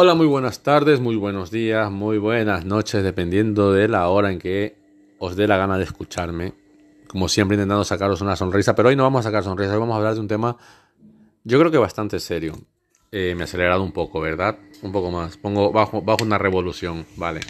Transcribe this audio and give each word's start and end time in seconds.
Hola, 0.00 0.14
muy 0.14 0.28
buenas 0.28 0.62
tardes, 0.62 1.00
muy 1.00 1.16
buenos 1.16 1.50
días, 1.50 1.90
muy 1.90 2.18
buenas 2.18 2.64
noches, 2.64 3.02
dependiendo 3.02 3.72
de 3.72 3.88
la 3.88 4.06
hora 4.06 4.30
en 4.30 4.38
que 4.38 4.76
os 5.18 5.34
dé 5.34 5.48
la 5.48 5.56
gana 5.56 5.76
de 5.76 5.82
escucharme. 5.82 6.54
Como 7.08 7.28
siempre, 7.28 7.56
intentando 7.56 7.82
sacaros 7.82 8.20
una 8.20 8.36
sonrisa, 8.36 8.76
pero 8.76 8.90
hoy 8.90 8.94
no 8.94 9.02
vamos 9.02 9.26
a 9.26 9.28
sacar 9.30 9.42
sonrisa, 9.42 9.72
hoy 9.72 9.80
vamos 9.80 9.94
a 9.94 9.96
hablar 9.96 10.14
de 10.14 10.20
un 10.20 10.28
tema, 10.28 10.56
yo 11.42 11.58
creo 11.58 11.72
que 11.72 11.78
bastante 11.78 12.20
serio. 12.20 12.52
Eh, 13.10 13.34
me 13.34 13.40
he 13.40 13.44
acelerado 13.44 13.82
un 13.82 13.90
poco, 13.90 14.20
¿verdad? 14.20 14.56
Un 14.82 14.92
poco 14.92 15.10
más. 15.10 15.36
Pongo 15.36 15.72
bajo, 15.72 16.00
bajo 16.00 16.22
una 16.22 16.38
revolución, 16.38 17.04
vale. 17.16 17.40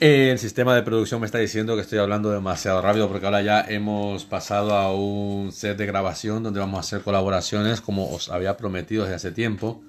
El 0.00 0.40
sistema 0.40 0.74
de 0.74 0.82
producción 0.82 1.20
me 1.20 1.26
está 1.26 1.38
diciendo 1.38 1.76
que 1.76 1.82
estoy 1.82 2.00
hablando 2.00 2.32
demasiado 2.32 2.82
rápido 2.82 3.06
porque 3.06 3.26
ahora 3.26 3.42
ya 3.42 3.60
hemos 3.60 4.24
pasado 4.24 4.74
a 4.74 4.92
un 4.92 5.52
set 5.52 5.78
de 5.78 5.86
grabación 5.86 6.42
donde 6.42 6.58
vamos 6.58 6.78
a 6.78 6.80
hacer 6.80 7.02
colaboraciones 7.02 7.80
como 7.80 8.12
os 8.12 8.28
había 8.28 8.56
prometido 8.56 9.04
desde 9.04 9.14
hace 9.14 9.30
tiempo. 9.30 9.84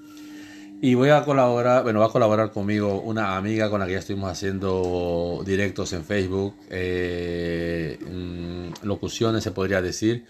Y 0.82 0.94
voy 0.94 1.10
a 1.10 1.26
colaborar, 1.26 1.84
bueno, 1.84 2.00
va 2.00 2.06
a 2.06 2.10
colaborar 2.10 2.52
conmigo 2.52 3.02
una 3.02 3.36
amiga 3.36 3.70
con 3.70 3.82
la 3.82 3.86
que 3.86 3.94
ya 3.94 4.00
estuvimos 4.00 4.32
haciendo 4.32 5.44
directos 5.46 5.92
en 5.92 6.06
Facebook, 6.06 6.56
eh, 6.70 8.00
mm, 8.00 8.86
locuciones 8.88 9.44
se 9.44 9.52
podría 9.52 9.82
decir, 9.82 10.26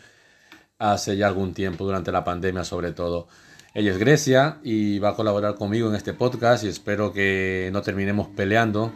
hace 0.79 1.17
ya 1.17 1.27
algún 1.27 1.53
tiempo, 1.53 1.85
durante 1.85 2.11
la 2.11 2.23
pandemia 2.23 2.63
sobre 2.63 2.93
todo. 2.93 3.27
Ella 3.75 3.91
es 3.91 3.99
Grecia 3.99 4.57
y 4.63 4.97
va 4.97 5.09
a 5.09 5.15
colaborar 5.15 5.53
conmigo 5.53 5.87
en 5.87 5.95
este 5.95 6.13
podcast 6.13 6.63
y 6.63 6.69
espero 6.69 7.13
que 7.13 7.69
no 7.71 7.83
terminemos 7.83 8.27
peleando 8.29 8.91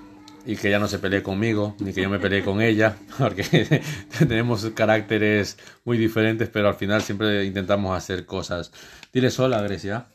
y 0.48 0.56
que 0.56 0.70
ella 0.70 0.80
no 0.80 0.88
se 0.88 0.98
pelee 0.98 1.22
conmigo, 1.22 1.76
ni 1.80 1.94
que 1.94 2.02
yo 2.02 2.10
me 2.10 2.20
pelee 2.20 2.44
con 2.44 2.62
ella, 2.64 2.98
porque 3.20 3.84
tenemos 4.28 4.66
caracteres 4.74 5.60
muy 5.86 6.00
diferentes, 6.00 6.50
pero 6.50 6.68
al 6.70 6.76
final 6.76 7.04
siempre 7.04 7.46
intentamos 7.46 7.96
hacer 7.96 8.26
cosas. 8.26 8.72
Dile 9.14 9.30
hola, 9.38 9.62
Grecia. 9.62 10.08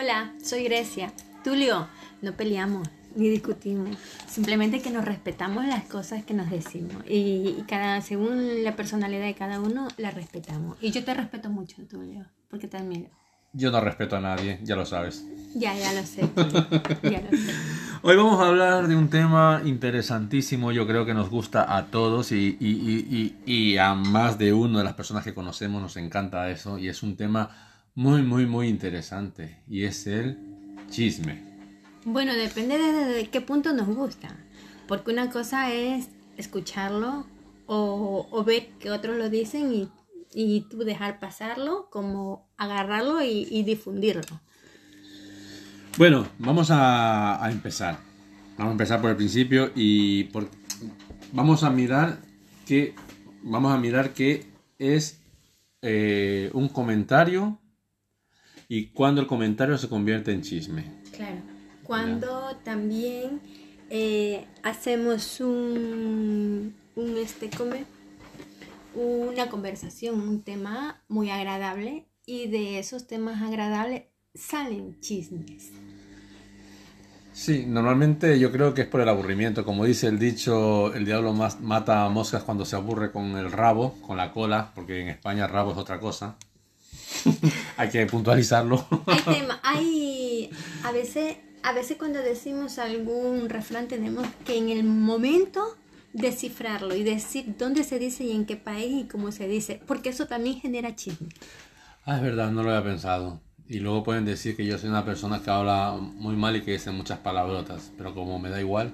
Hola, 0.00 0.32
soy 0.40 0.62
Grecia. 0.62 1.12
Tulio, 1.42 1.88
no 2.22 2.32
peleamos 2.34 2.86
ni 3.16 3.28
discutimos, 3.30 3.98
simplemente 4.28 4.80
que 4.80 4.90
nos 4.90 5.04
respetamos 5.04 5.66
las 5.66 5.88
cosas 5.88 6.22
que 6.22 6.34
nos 6.34 6.50
decimos 6.50 7.02
y, 7.04 7.64
cada 7.66 8.00
según 8.00 8.62
la 8.62 8.76
personalidad 8.76 9.24
de 9.24 9.34
cada 9.34 9.58
uno 9.58 9.88
la 9.96 10.12
respetamos. 10.12 10.78
Y 10.80 10.92
yo 10.92 11.02
te 11.02 11.14
respeto 11.14 11.50
mucho, 11.50 11.84
Tulio, 11.88 12.26
porque 12.48 12.68
te 12.68 12.76
admiro. 12.76 13.10
Yo 13.52 13.72
no 13.72 13.80
respeto 13.80 14.14
a 14.14 14.20
nadie, 14.20 14.60
ya 14.62 14.76
lo 14.76 14.86
sabes. 14.86 15.26
Ya, 15.56 15.74
ya 15.74 15.92
lo 15.92 16.06
sé. 16.06 16.20
ya 17.02 17.20
lo 17.20 17.36
sé. 17.36 17.52
Hoy 18.02 18.16
vamos 18.16 18.40
a 18.40 18.46
hablar 18.46 18.86
de 18.86 18.94
un 18.94 19.10
tema 19.10 19.62
interesantísimo, 19.64 20.70
yo 20.70 20.86
creo 20.86 21.06
que 21.06 21.14
nos 21.14 21.28
gusta 21.28 21.76
a 21.76 21.86
todos 21.86 22.30
y, 22.30 22.56
y, 22.60 22.68
y, 22.68 23.36
y, 23.52 23.78
a 23.78 23.94
más 23.94 24.38
de 24.38 24.52
uno 24.52 24.78
de 24.78 24.84
las 24.84 24.94
personas 24.94 25.24
que 25.24 25.34
conocemos 25.34 25.82
nos 25.82 25.96
encanta 25.96 26.48
eso 26.50 26.78
y 26.78 26.86
es 26.86 27.02
un 27.02 27.16
tema 27.16 27.67
muy, 27.98 28.22
muy, 28.22 28.46
muy 28.46 28.68
interesante 28.68 29.58
y 29.68 29.82
es 29.82 30.06
el 30.06 30.38
chisme. 30.88 31.42
Bueno, 32.04 32.32
depende 32.32 32.78
de, 32.78 33.28
qué 33.28 33.40
punto 33.40 33.72
nos 33.72 33.88
gusta, 33.88 34.36
porque 34.86 35.10
una 35.10 35.30
cosa 35.30 35.72
es 35.72 36.08
escucharlo 36.36 37.26
o, 37.66 38.28
o 38.30 38.44
ver 38.44 38.68
que 38.78 38.92
otros 38.92 39.16
lo 39.16 39.28
dicen 39.28 39.72
y, 39.72 39.88
y 40.32 40.60
tú 40.70 40.84
dejar 40.84 41.18
pasarlo, 41.18 41.88
como 41.90 42.48
agarrarlo 42.56 43.20
y, 43.20 43.64
difundirlo. 43.64 44.40
Bueno, 45.96 46.24
vamos 46.38 46.70
a, 46.70 47.44
a, 47.44 47.50
empezar. 47.50 47.98
Vamos 48.56 48.70
a 48.70 48.74
empezar 48.74 49.00
por 49.00 49.10
el 49.10 49.16
principio 49.16 49.72
y 49.74 50.22
por, 50.24 50.48
vamos 51.32 51.64
a 51.64 51.70
mirar 51.70 52.20
que 52.64 52.94
vamos 53.42 53.72
a 53.72 53.76
mirar 53.76 54.10
qué 54.10 54.46
es 54.78 55.20
eh, 55.82 56.48
un 56.52 56.68
comentario 56.68 57.58
y 58.68 58.88
cuando 58.88 59.20
el 59.20 59.26
comentario 59.26 59.78
se 59.78 59.88
convierte 59.88 60.32
en 60.32 60.42
chisme. 60.42 60.84
Claro, 61.12 61.40
cuando 61.84 62.54
también 62.64 63.40
eh, 63.88 64.46
hacemos 64.62 65.40
un, 65.40 66.74
un 66.94 67.16
este 67.16 67.48
come, 67.48 67.86
una 68.94 69.48
conversación, 69.48 70.20
un 70.20 70.42
tema 70.42 71.02
muy 71.08 71.30
agradable 71.30 72.04
y 72.26 72.48
de 72.48 72.78
esos 72.78 73.06
temas 73.06 73.40
agradables 73.40 74.02
salen 74.34 75.00
chismes. 75.00 75.72
Sí, 77.32 77.64
normalmente 77.66 78.38
yo 78.38 78.50
creo 78.50 78.74
que 78.74 78.82
es 78.82 78.88
por 78.88 79.00
el 79.00 79.08
aburrimiento. 79.08 79.64
Como 79.64 79.84
dice 79.84 80.08
el 80.08 80.18
dicho, 80.18 80.92
el 80.92 81.04
diablo 81.04 81.32
mata 81.32 82.04
a 82.04 82.08
moscas 82.08 82.42
cuando 82.42 82.64
se 82.64 82.74
aburre 82.74 83.12
con 83.12 83.36
el 83.36 83.52
rabo, 83.52 83.94
con 84.02 84.16
la 84.16 84.32
cola, 84.32 84.72
porque 84.74 85.00
en 85.00 85.08
España 85.08 85.46
rabo 85.46 85.70
es 85.70 85.78
otra 85.78 86.00
cosa. 86.00 86.36
hay 87.76 87.88
que 87.88 88.06
puntualizarlo. 88.06 88.86
hay 89.26 89.46
hay, 89.62 90.50
a 90.84 90.92
veces, 90.92 91.36
a 91.62 91.72
veces 91.72 91.96
cuando 91.96 92.20
decimos 92.20 92.78
algún 92.78 93.48
refrán 93.48 93.88
tenemos 93.88 94.26
que 94.44 94.56
en 94.56 94.68
el 94.70 94.84
momento 94.84 95.76
descifrarlo 96.12 96.94
y 96.94 97.02
decir 97.02 97.56
dónde 97.58 97.84
se 97.84 97.98
dice 97.98 98.24
y 98.24 98.32
en 98.32 98.46
qué 98.46 98.56
país 98.56 99.04
y 99.04 99.08
cómo 99.08 99.32
se 99.32 99.46
dice, 99.46 99.80
porque 99.86 100.10
eso 100.10 100.26
también 100.26 100.60
genera 100.60 100.94
chisme. 100.94 101.28
Ah, 102.04 102.16
es 102.16 102.22
verdad, 102.22 102.50
no 102.50 102.62
lo 102.62 102.70
había 102.70 102.84
pensado. 102.84 103.40
Y 103.68 103.80
luego 103.80 104.02
pueden 104.02 104.24
decir 104.24 104.56
que 104.56 104.64
yo 104.64 104.78
soy 104.78 104.88
una 104.88 105.04
persona 105.04 105.42
que 105.42 105.50
habla 105.50 105.94
muy 106.00 106.36
mal 106.36 106.56
y 106.56 106.62
que 106.62 106.72
dice 106.72 106.90
muchas 106.90 107.18
palabrotas, 107.18 107.92
pero 107.98 108.14
como 108.14 108.38
me 108.38 108.48
da 108.48 108.60
igual. 108.60 108.90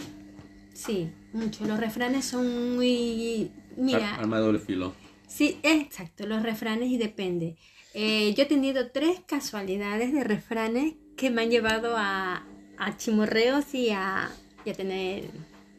Sí, 0.72 1.12
mucho. 1.32 1.64
Los 1.64 1.78
refranes 1.78 2.24
son 2.24 2.74
muy... 2.74 3.52
Mira... 3.76 4.16
Arma 4.16 4.38
de 4.38 4.42
doble 4.42 4.58
filo. 4.58 4.92
Sí, 5.28 5.60
exacto, 5.62 6.26
los 6.26 6.42
refranes 6.42 6.90
y 6.90 6.98
depende. 6.98 7.56
Eh, 7.96 8.34
yo 8.36 8.42
he 8.42 8.46
tenido 8.46 8.90
tres 8.90 9.20
casualidades 9.24 10.12
de 10.12 10.24
refranes 10.24 10.94
que 11.16 11.30
me 11.30 11.42
han 11.42 11.50
llevado 11.50 11.94
a, 11.96 12.44
a 12.76 12.96
chimorreos 12.96 13.72
y 13.72 13.90
a, 13.90 14.24
a 14.26 14.72
tener 14.76 15.30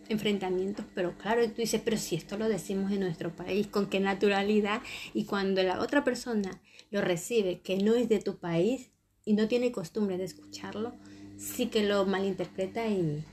enfrentamientos, 0.07 0.85
pero 0.95 1.17
claro, 1.17 1.45
tú 1.47 1.55
dices, 1.57 1.81
pero 1.83 1.97
si 1.97 2.15
esto 2.15 2.37
lo 2.37 2.47
decimos 2.47 2.93
en 2.93 3.01
nuestro 3.01 3.35
país, 3.35 3.67
con 3.67 3.87
qué 3.87 3.99
naturalidad, 3.99 4.81
y 5.13 5.25
cuando 5.25 5.61
la 5.61 5.81
otra 5.81 6.05
persona 6.05 6.61
lo 6.89 7.01
recibe, 7.01 7.59
que 7.59 7.77
no 7.79 7.95
es 7.95 8.07
de 8.07 8.19
tu 8.19 8.37
país 8.37 8.91
y 9.25 9.33
no 9.33 9.49
tiene 9.49 9.73
costumbre 9.73 10.17
de 10.17 10.23
escucharlo, 10.23 10.93
sí 11.37 11.65
que 11.65 11.83
lo 11.83 12.05
malinterpreta 12.05 12.87
y, 12.87 13.25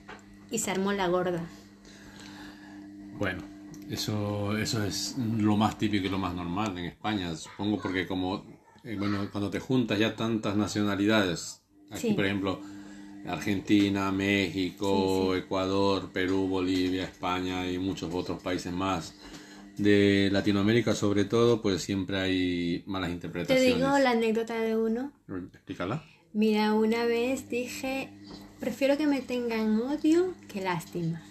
y 0.50 0.58
se 0.58 0.72
armó 0.72 0.92
la 0.92 1.06
gorda. 1.06 1.46
Bueno, 3.16 3.44
eso, 3.88 4.56
eso 4.58 4.82
es 4.84 5.16
lo 5.18 5.56
más 5.56 5.78
típico 5.78 6.06
y 6.06 6.10
lo 6.10 6.18
más 6.18 6.34
normal 6.34 6.76
en 6.78 6.86
España, 6.86 7.36
supongo, 7.36 7.80
porque 7.80 8.08
como 8.08 8.44
eh, 8.84 8.96
bueno, 8.98 9.28
cuando 9.30 9.50
te 9.50 9.60
juntas 9.60 9.98
ya 9.98 10.16
tantas 10.16 10.56
nacionalidades, 10.56 11.62
aquí 11.90 12.12
por 12.12 12.24
ejemplo, 12.24 12.60
Argentina, 13.26 14.10
México, 14.10 15.34
Ecuador, 15.36 16.10
Perú, 16.12 16.48
Bolivia, 16.48 17.04
España 17.04 17.70
y 17.70 17.78
muchos 17.78 18.12
otros 18.12 18.42
países 18.42 18.72
más 18.72 19.14
de 19.76 20.28
Latinoamérica 20.32 20.94
sobre 20.94 21.24
todo, 21.24 21.62
pues 21.62 21.82
siempre 21.82 22.18
hay 22.18 22.82
malas 22.86 23.10
interpretaciones. 23.10 23.64
Te 23.64 23.78
digo 23.78 23.98
la 23.98 24.10
anécdota 24.10 24.58
de 24.58 24.76
uno. 24.76 25.12
Explícala. 25.54 26.04
Mira, 26.32 26.74
una 26.74 27.04
vez 27.04 27.48
dije, 27.48 28.10
prefiero 28.58 28.96
que 28.96 29.06
me 29.06 29.20
tengan 29.20 29.80
odio 29.80 30.34
que 30.48 30.60
lástima. 30.60 31.22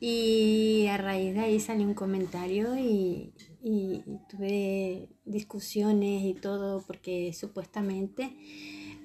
Y 0.00 0.86
a 0.88 0.96
raíz 0.98 1.34
de 1.34 1.40
ahí 1.40 1.60
salió 1.60 1.86
un 1.86 1.94
comentario 1.94 2.76
y, 2.76 3.32
y, 3.64 4.02
tuve 4.28 5.08
discusiones 5.24 6.22
y 6.24 6.34
todo 6.34 6.84
porque 6.86 7.32
supuestamente 7.32 8.36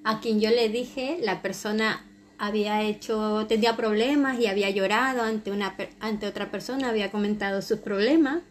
a 0.04 0.20
quien 0.20 0.38
yo 0.38 0.50
le 0.50 0.68
dije 0.68 1.18
la 1.22 1.40
persona 1.40 2.06
había 2.36 2.82
hecho 2.82 3.46
tenía 3.48 3.74
problemas 3.74 4.38
y 4.38 4.46
había 4.46 4.68
llorado 4.68 5.22
ante 5.22 5.50
una 5.50 5.74
ante 5.98 6.26
otra 6.26 6.50
persona 6.50 6.90
había 6.90 7.10
comentado 7.10 7.62
sus 7.62 7.80
problemas. 7.80 8.42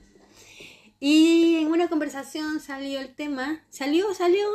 Y 0.99 1.55
en 1.61 1.67
una 1.67 1.87
conversación 1.87 2.59
salió 2.59 2.99
el 2.99 3.13
tema 3.13 3.63
salió 3.69 4.13
salió 4.15 4.47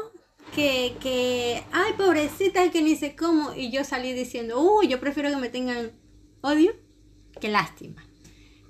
que, 0.54 0.94
que 1.00 1.62
ay 1.72 1.92
pobrecita 1.96 2.68
que 2.70 2.82
ni 2.82 2.96
sé 2.96 3.14
cómo 3.14 3.54
y 3.54 3.70
yo 3.70 3.84
salí 3.84 4.12
diciendo 4.12 4.60
uy 4.60 4.88
yo 4.88 5.00
prefiero 5.00 5.30
que 5.30 5.36
me 5.36 5.48
tengan 5.48 5.92
odio 6.42 6.72
que 7.40 7.48
lástima 7.48 8.04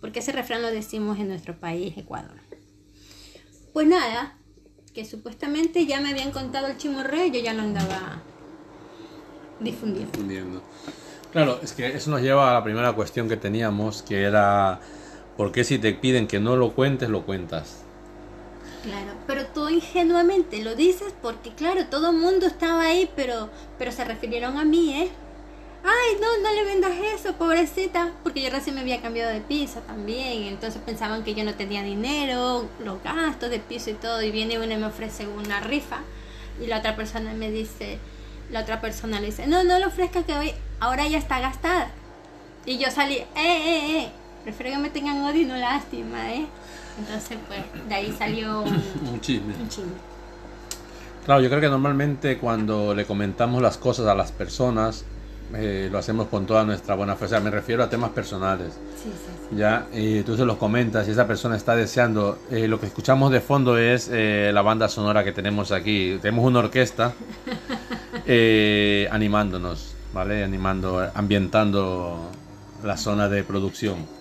porque 0.00 0.20
ese 0.20 0.32
refrán 0.32 0.62
lo 0.62 0.70
decimos 0.70 1.19
en 1.19 1.29
nuestro 1.29 1.59
país 1.59 1.97
Ecuador 1.97 2.44
pues 3.75 3.88
nada, 3.88 4.37
que 4.94 5.05
supuestamente 5.05 5.85
ya 5.85 6.00
me 6.00 6.11
habían 6.11 6.31
contado 6.31 6.69
el 6.69 6.79
chimorreo 6.79 7.26
y 7.26 7.32
yo 7.32 7.41
ya 7.41 7.53
lo 7.53 7.62
andaba 7.62 8.23
difundiendo. 9.59 10.12
difundiendo. 10.12 10.62
Claro, 11.32 11.59
es 11.61 11.73
que 11.73 11.88
eso 11.88 12.11
nos 12.12 12.23
lleva 12.23 12.50
a 12.50 12.55
la 12.55 12.62
primera 12.62 12.93
cuestión 12.93 13.29
que 13.29 13.37
teníamos, 13.37 14.03
que 14.03 14.23
era, 14.23 14.79
¿por 15.37 15.50
qué 15.50 15.65
si 15.65 15.79
te 15.79 15.93
piden 15.93 16.29
que 16.29 16.38
no 16.38 16.55
lo 16.55 16.73
cuentes, 16.73 17.09
lo 17.11 17.26
cuentas? 17.26 17.82
Claro, 18.85 19.12
pero 19.26 19.47
tú 19.47 19.69
ingenuamente 19.69 20.62
lo 20.62 20.76
dices 20.76 21.12
porque, 21.21 21.50
claro, 21.50 21.87
todo 21.87 22.11
el 22.11 22.17
mundo 22.17 22.47
estaba 22.47 22.82
ahí, 22.82 23.11
pero, 23.17 23.50
pero 23.76 23.91
se 23.91 24.05
refirieron 24.05 24.56
a 24.56 24.65
mí, 24.65 24.94
¿eh? 24.94 25.11
Ay, 25.85 26.17
no, 26.21 26.43
no 26.43 26.55
le 26.55 26.65
vendas 26.65 26.93
eso, 27.15 27.35
pobrecita, 27.35 28.13
porque 28.23 28.43
yo 28.43 28.51
recién 28.51 28.75
me 28.75 28.81
había 28.81 29.03
cambiado 29.03 29.31
de 29.31 29.41
piso 29.41 29.81
también, 29.81 30.45
entonces 30.45 30.81
pensaban 30.85 31.23
que 31.25 31.35
yo 31.35 31.45
no 31.45 31.55
tenía 31.55 31.83
dinero, 31.83 32.67
los 32.83 33.03
gastos 33.03 33.51
de 33.51 33.59
piso 33.59 33.91
y 33.91 33.95
todo, 33.95 34.23
y 34.23 34.31
viene 34.31 34.59
uno 34.59 34.73
y 34.73 34.77
me 34.77 34.87
ofrece 34.87 35.27
una 35.27 35.61
rifa, 35.61 35.99
y 36.63 36.67
la 36.67 36.79
otra 36.79 36.97
persona 36.97 37.35
me 37.35 37.51
dice, 37.51 37.99
la 38.51 38.61
otra 38.61 38.81
persona 38.81 39.21
le 39.21 39.27
dice, 39.27 39.47
no, 39.47 39.63
no 39.63 39.79
lo 39.79 39.89
ofrezca 39.89 40.23
que 40.23 40.35
hoy, 40.35 40.53
ahora 40.81 41.07
ya 41.07 41.19
está 41.19 41.41
gastada. 41.41 41.91
Y 42.67 42.79
yo 42.79 42.91
salí, 42.91 43.17
eh, 43.17 43.27
eh, 43.37 43.99
eh, 43.99 44.13
prefiero 44.43 44.73
que 44.77 44.79
me 44.79 44.91
tengan 44.91 45.23
odio 45.23 45.43
y 45.43 45.45
no 45.45 45.57
lástima, 45.57 46.33
¿eh? 46.33 46.47
Entonces, 46.99 47.37
pues, 47.47 47.61
de 47.89 47.95
ahí 47.95 48.15
salió 48.19 48.63
un 48.63 49.21
chisme. 49.21 49.55
un 49.55 49.69
chisme. 49.69 49.93
Claro, 51.27 51.41
yo 51.43 51.49
creo 51.49 51.61
que 51.61 51.69
normalmente 51.69 52.39
cuando 52.39 52.95
le 52.95 53.05
comentamos 53.05 53.61
las 53.61 53.77
cosas 53.77 54.07
a 54.07 54.15
las 54.15 54.33
personas, 54.33 55.05
eh, 55.55 55.88
lo 55.91 55.99
hacemos 55.99 56.29
con 56.29 56.46
toda 56.46 56.64
nuestra 56.64 56.94
buena 56.94 57.17
fe. 57.17 57.26
O 57.26 57.29
sea, 57.29 57.41
me 57.41 57.50
refiero 57.50 57.82
a 57.82 57.88
temas 57.91 58.11
personales. 58.11 58.75
Sí, 59.02 59.11
sí, 59.11 59.32
sí. 59.50 59.56
Ya, 59.56 59.87
y 59.93 60.23
tú 60.23 60.37
se 60.37 60.44
los 60.44 60.56
comentas 60.56 61.06
y 61.08 61.11
esa 61.11 61.26
persona 61.26 61.56
está 61.56 61.76
deseando. 61.76 62.38
eh, 62.50 62.67
lo 62.69 62.81
que 62.81 62.87
escuchamos 62.87 63.31
de 63.31 63.41
fondo 63.41 63.76
es 63.79 64.08
eh, 64.12 64.50
la 64.55 64.62
banda 64.62 64.88
sonora 64.88 65.23
que 65.25 65.32
tenemos 65.32 65.73
aquí. 65.73 66.19
Tenemos 66.23 66.44
una 66.44 66.61
orquesta 66.61 67.12
eh, 68.26 69.08
animándonos, 69.11 69.94
¿vale? 70.12 70.43
Animando, 70.44 71.11
ambientando 71.14 72.31
la 72.82 72.97
zona 72.97 73.29
de 73.29 73.44
producción. 73.44 74.13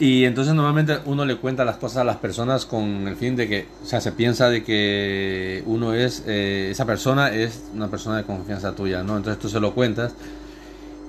Y 0.00 0.24
entonces 0.24 0.54
normalmente 0.54 0.98
uno 1.06 1.24
le 1.24 1.36
cuenta 1.36 1.64
las 1.64 1.76
cosas 1.76 1.98
a 1.98 2.04
las 2.04 2.18
personas 2.18 2.66
con 2.66 3.08
el 3.08 3.16
fin 3.16 3.34
de 3.34 3.48
que, 3.48 3.66
o 3.82 3.86
sea, 3.86 4.00
se 4.00 4.12
piensa 4.12 4.48
de 4.48 4.62
que 4.62 5.62
uno 5.66 5.92
es, 5.92 6.22
eh, 6.26 6.68
esa 6.70 6.86
persona 6.86 7.34
es 7.34 7.64
una 7.74 7.88
persona 7.88 8.18
de 8.18 8.22
confianza 8.22 8.72
tuya, 8.76 9.02
¿no? 9.02 9.16
Entonces 9.16 9.40
tú 9.40 9.48
se 9.48 9.58
lo 9.58 9.74
cuentas 9.74 10.14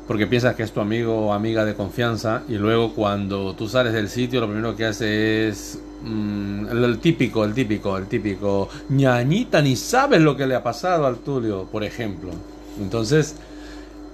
porque 0.07 0.25
piensas 0.25 0.56
que 0.56 0.63
es 0.63 0.71
tu 0.71 0.80
amigo 0.80 1.27
o 1.27 1.33
amiga 1.33 1.65
de 1.65 1.75
confianza 1.75 2.41
y 2.50 2.56
luego 2.56 2.95
cuando 2.95 3.53
tú 3.53 3.69
sales 3.69 3.94
del 3.94 4.09
sitio 4.09 4.41
lo 4.41 4.47
primero 4.47 4.75
que 4.75 4.86
hace 4.86 5.50
es 5.50 5.80
mm, 6.03 6.65
el, 6.71 6.83
el 6.83 6.97
típico, 6.97 7.45
el 7.45 7.53
típico, 7.53 7.95
el 7.95 8.07
típico, 8.07 8.69
ñañita 8.89 9.62
ni 9.62 9.75
sabes 9.75 10.19
lo 10.19 10.35
que 10.35 10.47
le 10.47 10.56
ha 10.56 10.63
pasado 10.63 11.06
al 11.06 11.18
Tulio, 11.18 11.65
por 11.71 11.83
ejemplo. 11.83 12.31
Entonces 12.80 13.35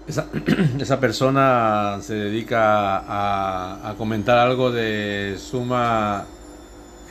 esa, 0.07 0.27
esa 0.79 0.99
persona 0.99 1.99
se 2.01 2.13
dedica 2.15 2.97
a, 2.97 3.89
a 3.89 3.95
comentar 3.95 4.37
algo 4.37 4.71
de 4.71 5.37
suma 5.39 6.25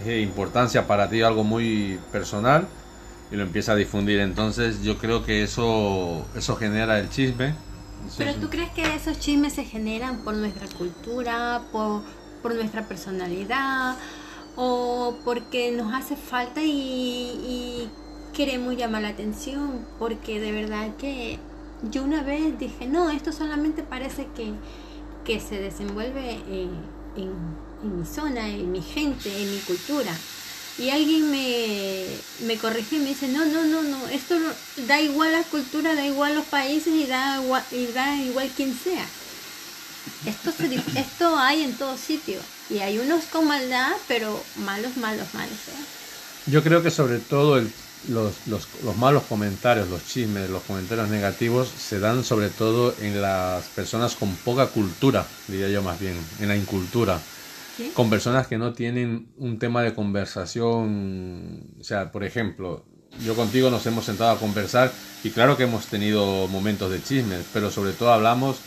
eh, 0.04 0.20
importancia 0.20 0.86
para 0.86 1.08
ti, 1.08 1.22
algo 1.22 1.44
muy 1.44 1.98
personal 2.12 2.66
y 3.30 3.36
lo 3.36 3.42
empieza 3.42 3.72
a 3.72 3.76
difundir. 3.76 4.20
Entonces 4.20 4.82
yo 4.82 4.98
creo 4.98 5.24
que 5.24 5.42
eso, 5.42 6.24
eso 6.36 6.56
genera 6.56 6.98
el 6.98 7.08
chisme. 7.10 7.54
Eso 8.06 8.16
Pero 8.18 8.30
es- 8.30 8.40
tú 8.40 8.48
crees 8.50 8.70
que 8.70 8.94
esos 8.94 9.18
chismes 9.18 9.54
se 9.54 9.64
generan 9.64 10.18
por 10.18 10.34
nuestra 10.34 10.66
cultura, 10.68 11.62
por, 11.72 12.02
por 12.42 12.54
nuestra 12.54 12.82
personalidad 12.86 13.96
o 14.56 15.16
porque 15.24 15.72
nos 15.72 15.92
hace 15.92 16.14
falta 16.16 16.62
y, 16.62 16.68
y 16.70 17.90
queremos 18.36 18.76
llamar 18.76 19.02
la 19.02 19.08
atención? 19.08 19.84
Porque 19.98 20.38
de 20.40 20.52
verdad 20.52 20.88
que 20.98 21.38
yo 21.90 22.02
una 22.02 22.22
vez 22.22 22.58
dije, 22.58 22.86
no, 22.86 23.10
esto 23.10 23.32
solamente 23.32 23.82
parece 23.82 24.26
que, 24.36 24.52
que 25.24 25.40
se 25.40 25.60
desenvuelve 25.60 26.32
en, 26.48 26.70
en, 27.16 27.98
mi 27.98 28.04
zona, 28.06 28.48
en 28.48 28.72
mi 28.72 28.82
gente, 28.82 29.28
en 29.42 29.50
mi 29.50 29.58
cultura. 29.60 30.12
Y 30.78 30.90
alguien 30.90 31.30
me, 31.30 32.06
me 32.46 32.58
corrigió 32.58 32.98
y 32.98 33.02
me 33.02 33.08
dice, 33.10 33.28
no, 33.28 33.44
no, 33.46 33.64
no, 33.64 33.82
no, 33.82 34.08
esto 34.08 34.34
da 34.88 35.00
igual 35.00 35.32
la 35.32 35.42
cultura, 35.44 35.94
da 35.94 36.04
igual 36.06 36.34
los 36.34 36.44
países 36.46 36.92
y 36.92 37.06
da 37.06 37.40
igual, 37.42 37.62
y 37.70 37.86
da 37.92 38.16
igual 38.16 38.48
quien 38.56 38.74
sea. 38.74 39.06
Esto, 40.26 40.50
se 40.52 40.74
esto 40.98 41.36
hay 41.36 41.62
en 41.62 41.72
todo 41.76 41.96
sitio. 41.96 42.40
Y 42.70 42.78
hay 42.78 42.98
unos 42.98 43.24
con 43.26 43.46
maldad, 43.46 43.92
pero 44.08 44.40
malos, 44.56 44.96
malos, 44.96 45.26
malos. 45.34 45.52
¿eh? 45.68 46.50
Yo 46.50 46.62
creo 46.62 46.82
que 46.82 46.90
sobre 46.90 47.18
todo 47.20 47.58
el- 47.58 47.70
los, 48.06 48.46
los- 48.46 48.70
los 48.82 48.96
malos 48.96 49.24
comentarios, 49.24 49.88
los 49.88 50.04
chismes, 50.04 50.50
los 50.50 50.64
comentarios 50.64 51.08
negativos 51.08 51.70
se 51.70 52.00
dan 52.00 52.24
sobre 52.24 52.50
todo 52.50 52.96
en 52.98 53.20
las 53.22 53.70
personas 53.70 54.16
con 54.16 54.38
poca 54.38 54.70
cultura, 54.72 55.38
diría 55.46 55.68
yo 55.68 55.82
más 55.82 55.98
bien, 55.98 56.30
en 56.38 56.48
la 56.48 56.56
incultura. 56.56 57.26
¿Sí? 57.70 57.92
Con 57.92 58.10
personas 58.10 58.48
que 58.48 58.58
no 58.58 58.72
tienen 58.72 59.32
un 59.36 59.58
tema 59.60 59.82
de 59.82 59.94
conversación, 59.94 61.76
o 61.80 61.84
sea, 61.84 62.10
por 62.12 62.24
ejemplo, 62.24 62.86
yo 63.12 63.36
contigo 63.36 63.70
nos 63.70 63.86
hemos 63.86 64.04
sentado 64.06 64.30
a 64.32 64.40
conversar 64.40 64.96
y 65.22 65.30
claro 65.32 65.56
que 65.56 65.62
hemos 65.64 65.88
tenido 65.88 66.48
momentos 66.48 66.90
de 66.90 67.02
chismes, 67.02 67.46
pero 67.52 67.70
sobre 67.70 67.92
todo 67.94 68.12
hablamos, 68.12 68.64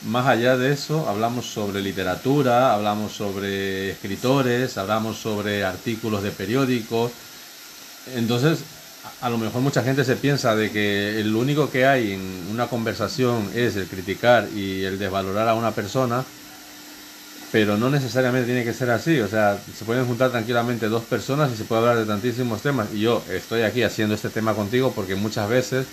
más 0.00 0.26
allá 0.26 0.56
de 0.56 0.72
eso, 0.72 1.08
hablamos 1.08 1.52
sobre 1.52 1.82
literatura, 1.82 2.72
hablamos 2.72 3.12
sobre 3.14 3.90
escritores, 3.90 4.78
hablamos 4.78 5.18
sobre 5.20 5.64
artículos 5.64 6.22
de 6.22 6.32
periódicos, 6.32 7.16
entonces, 8.04 8.66
a 9.20 9.30
lo 9.30 9.38
mejor 9.38 9.62
mucha 9.62 9.82
gente 9.82 10.04
se 10.04 10.16
piensa 10.16 10.54
de 10.54 10.70
que 10.70 11.20
el 11.20 11.34
único 11.34 11.70
que 11.70 11.86
hay 11.86 12.12
en 12.12 12.48
una 12.50 12.68
conversación 12.68 13.50
es 13.54 13.76
el 13.76 13.88
criticar 13.88 14.48
y 14.54 14.84
el 14.84 14.98
desvalorar 14.98 15.48
a 15.48 15.54
una 15.54 15.74
persona, 15.74 16.24
pero 17.50 17.76
no 17.76 17.90
necesariamente 17.90 18.46
tiene 18.46 18.64
que 18.64 18.74
ser 18.74 18.90
así. 18.90 19.20
O 19.20 19.28
sea, 19.28 19.64
se 19.72 19.84
pueden 19.84 20.06
juntar 20.06 20.30
tranquilamente 20.30 20.88
dos 20.88 21.06
personas 21.06 21.52
y 21.52 21.56
se 21.56 21.64
puede 21.64 21.80
hablar 21.80 21.98
de 21.98 22.06
tantísimos 22.06 22.62
temas. 22.62 22.92
Y 22.92 23.00
yo 23.00 23.24
estoy 23.28 23.62
aquí 23.62 23.82
haciendo 23.82 24.14
este 24.14 24.30
tema 24.30 24.54
contigo 24.54 24.94
porque 24.94 25.16
muchas 25.16 25.48
veces 25.48 25.92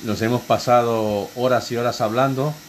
nos 0.00 0.20
hemos 0.22 0.44
pasado 0.44 1.32
horas 1.34 1.70
y 1.72 1.76
horas 1.76 2.00
hablando 2.00 2.62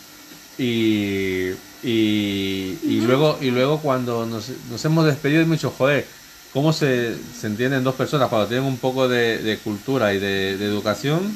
y, 0.58 1.52
y, 1.82 2.80
y 2.84 3.02
luego, 3.02 3.38
y 3.42 3.52
luego 3.52 3.82
cuando 3.82 4.26
nos, 4.26 4.50
nos 4.70 4.86
hemos 4.86 5.06
despedido 5.06 5.42
hemos 5.44 5.58
dicho, 5.58 5.72
joder, 5.72 6.12
¿cómo 6.54 6.72
se, 6.72 7.16
se 7.40 7.48
entienden 7.48 7.84
dos 7.84 7.96
personas 7.96 8.30
cuando 8.30 8.48
tienen 8.48 8.66
un 8.66 8.78
poco 8.78 9.08
de, 9.08 9.60
cultura 9.64 10.14
y 10.14 10.20
de, 10.20 10.54
educación? 10.54 11.36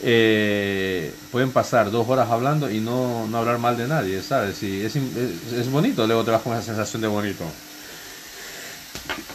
eh, 0.00 1.12
pueden 1.32 1.50
pasar 1.50 1.90
dos 1.90 2.08
horas 2.08 2.30
hablando 2.30 2.70
y 2.70 2.78
no, 2.78 3.26
no 3.26 3.38
hablar 3.38 3.58
mal 3.58 3.76
de 3.76 3.88
nadie, 3.88 4.22
¿sabes? 4.22 4.62
Y 4.62 4.82
es, 4.82 4.94
es 4.94 5.70
bonito, 5.70 6.06
luego 6.06 6.24
te 6.24 6.30
vas 6.30 6.42
con 6.42 6.52
esa 6.52 6.62
sensación 6.62 7.02
de 7.02 7.08
bonito. 7.08 7.44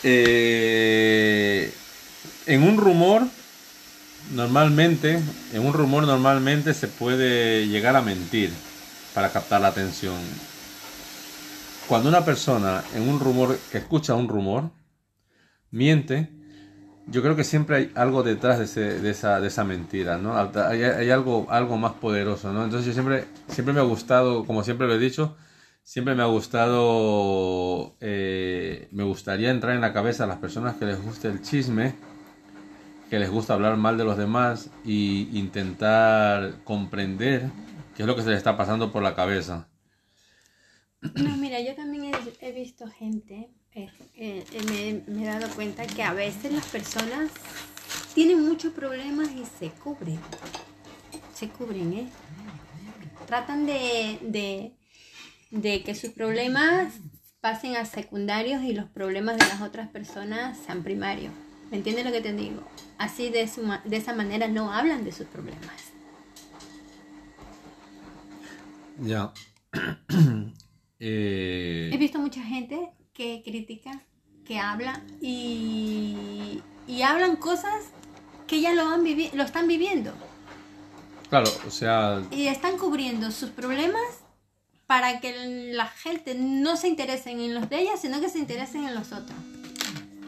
Eh, 0.04 1.74
en 2.45 2.63
un 2.63 2.78
rumor, 2.78 3.24
normalmente, 4.34 5.19
en 5.54 5.66
un 5.66 5.74
rumor 5.74 6.06
normalmente 6.06 6.74
se 6.74 6.88
puede 6.88 7.68
llegar 7.68 7.95
a 7.95 8.01
mentir 8.01 8.51
para 9.13 9.31
captar 9.31 9.62
la 9.62 9.69
atención. 9.69 10.16
Cuando 11.88 12.10
una 12.10 12.25
persona 12.25 12.84
en 12.95 13.07
un 13.07 13.19
rumor, 13.19 13.57
que 13.72 13.78
escucha 13.78 14.13
un 14.13 14.28
rumor, 14.28 14.69
miente, 15.74 16.30
yo 17.08 17.22
creo 17.22 17.36
que 17.36 17.44
siempre 17.44 17.75
hay 17.75 17.92
algo 17.96 18.24
detrás 18.24 18.75
de, 18.75 19.10
esa, 19.10 19.64
mentira, 19.66 20.18
¿no? 20.18 20.38
Hay, 20.38 21.10
algo, 21.10 21.48
algo 21.50 21.78
más 21.78 21.94
poderoso, 21.94 22.54
¿no? 22.54 22.64
Entonces 22.64 22.88
yo 22.88 22.94
siempre, 22.94 23.26
siempre 23.47 23.74
me 23.74 23.81
ha 23.81 23.83
gustado, 23.83 24.45
como 24.45 24.64
siempre 24.64 24.88
lo 24.88 24.94
he 24.94 25.00
dicho, 25.00 25.36
siempre 25.81 26.16
me 26.16 26.24
ha 26.24 26.28
gustado, 26.28 27.97
eh, 28.00 28.88
me 28.92 29.04
gustaría 29.04 29.50
entrar 29.50 29.76
en 29.76 29.81
la 29.81 29.92
cabeza 29.92 30.24
a 30.24 30.28
las 30.28 30.38
personas 30.38 30.76
que 30.76 30.86
les 30.86 31.02
guste 31.02 31.28
el 31.28 31.42
chisme, 31.42 31.95
que 33.09 33.19
les 33.19 33.30
gusta 33.30 33.56
hablar 33.56 33.76
mal 33.76 33.97
de 33.97 34.06
los 34.06 34.18
demás 34.18 34.69
y 34.86 35.28
intentar 35.38 36.54
comprender 36.64 37.50
qué 37.95 38.04
es 38.04 38.07
lo 38.07 38.16
que 38.16 38.21
se 38.21 38.30
les 38.30 38.38
está 38.38 38.56
pasando 38.56 38.92
por 38.92 39.04
la 39.04 39.16
cabeza. 39.16 39.68
No, 41.16 41.38
mira, 41.38 41.60
yo 41.60 41.76
también 41.76 42.12
he, 42.40 42.52
visto 42.52 42.88
gente, 42.88 43.50
eh, 43.74 43.90
eh, 44.16 45.04
me, 45.07 45.24
he 45.24 45.26
dado 45.26 45.48
cuenta 45.54 45.86
que 45.86 46.04
a 46.04 46.14
veces 46.14 46.54
las 46.54 46.66
personas 46.68 47.30
tienen 48.14 48.42
muchos 48.45 48.74
problemas 48.74 49.30
y 49.31 49.44
se 49.45 49.69
cubren. 49.69 50.19
Se 51.33 51.50
cubren, 51.50 51.94
¿eh? 51.94 52.10
Tratan 53.28 53.66
de, 53.66 54.19
de, 54.22 54.74
de 55.52 55.83
que 55.83 55.95
sus 55.95 56.12
problemas 56.12 56.94
pasen 57.42 57.76
a 57.76 57.86
secundarios 57.86 58.64
y 58.64 58.74
los 58.74 58.90
problemas 58.90 59.38
de 59.38 59.45
las 59.48 59.62
otras 59.62 59.90
personas 59.90 60.57
sean 60.66 60.83
primarios. 60.83 61.33
¿Me 61.69 61.78
entiendes 61.78 62.06
lo 62.06 62.12
que 62.12 62.22
te 62.22 62.33
digo? 62.33 62.64
Así 62.98 63.30
de, 63.30 63.48
su, 63.48 63.64
de 63.83 63.98
esa 63.98 64.14
manera 64.14 64.48
no 64.48 64.72
hablan 64.72 65.04
de 65.04 65.12
sus 65.12 65.28
problemas. 65.28 65.92
Ya. 69.00 69.33
Eh, 71.00 71.90
He 71.94 71.97
visto 71.97 72.19
mucha 72.19 72.42
gente 72.44 72.90
que 73.14 73.42
critica, 73.44 74.02
que 74.45 74.59
habla 74.59 75.02
y, 75.21 76.62
y 76.88 77.02
hablan 77.02 77.35
cosas 77.35 77.73
que 78.47 78.62
ya 78.62 78.73
lo, 78.73 78.88
han 78.88 79.04
vivi- 79.04 79.31
lo 79.33 79.44
están 79.44 79.68
viviendo 79.68 80.14
claro, 81.30 81.50
o 81.68 81.71
sea, 81.71 82.21
y 82.31 82.47
están 82.47 82.78
cubriendo 82.78 83.31
sus 83.31 83.50
problemas 83.50 84.02
para 84.85 85.19
que 85.19 85.71
la 85.73 85.88
gente 85.88 86.35
no 86.35 86.78
se 86.78 86.88
interese 86.90 87.31
en 87.31 87.56
los 87.56 87.69
de 87.69 87.80
ellas, 87.81 88.02
sino 88.02 88.21
que 88.21 88.30
se 88.30 88.38
interesen 88.40 88.83
en 88.85 88.94
los 88.95 89.12
otros. 89.12 89.38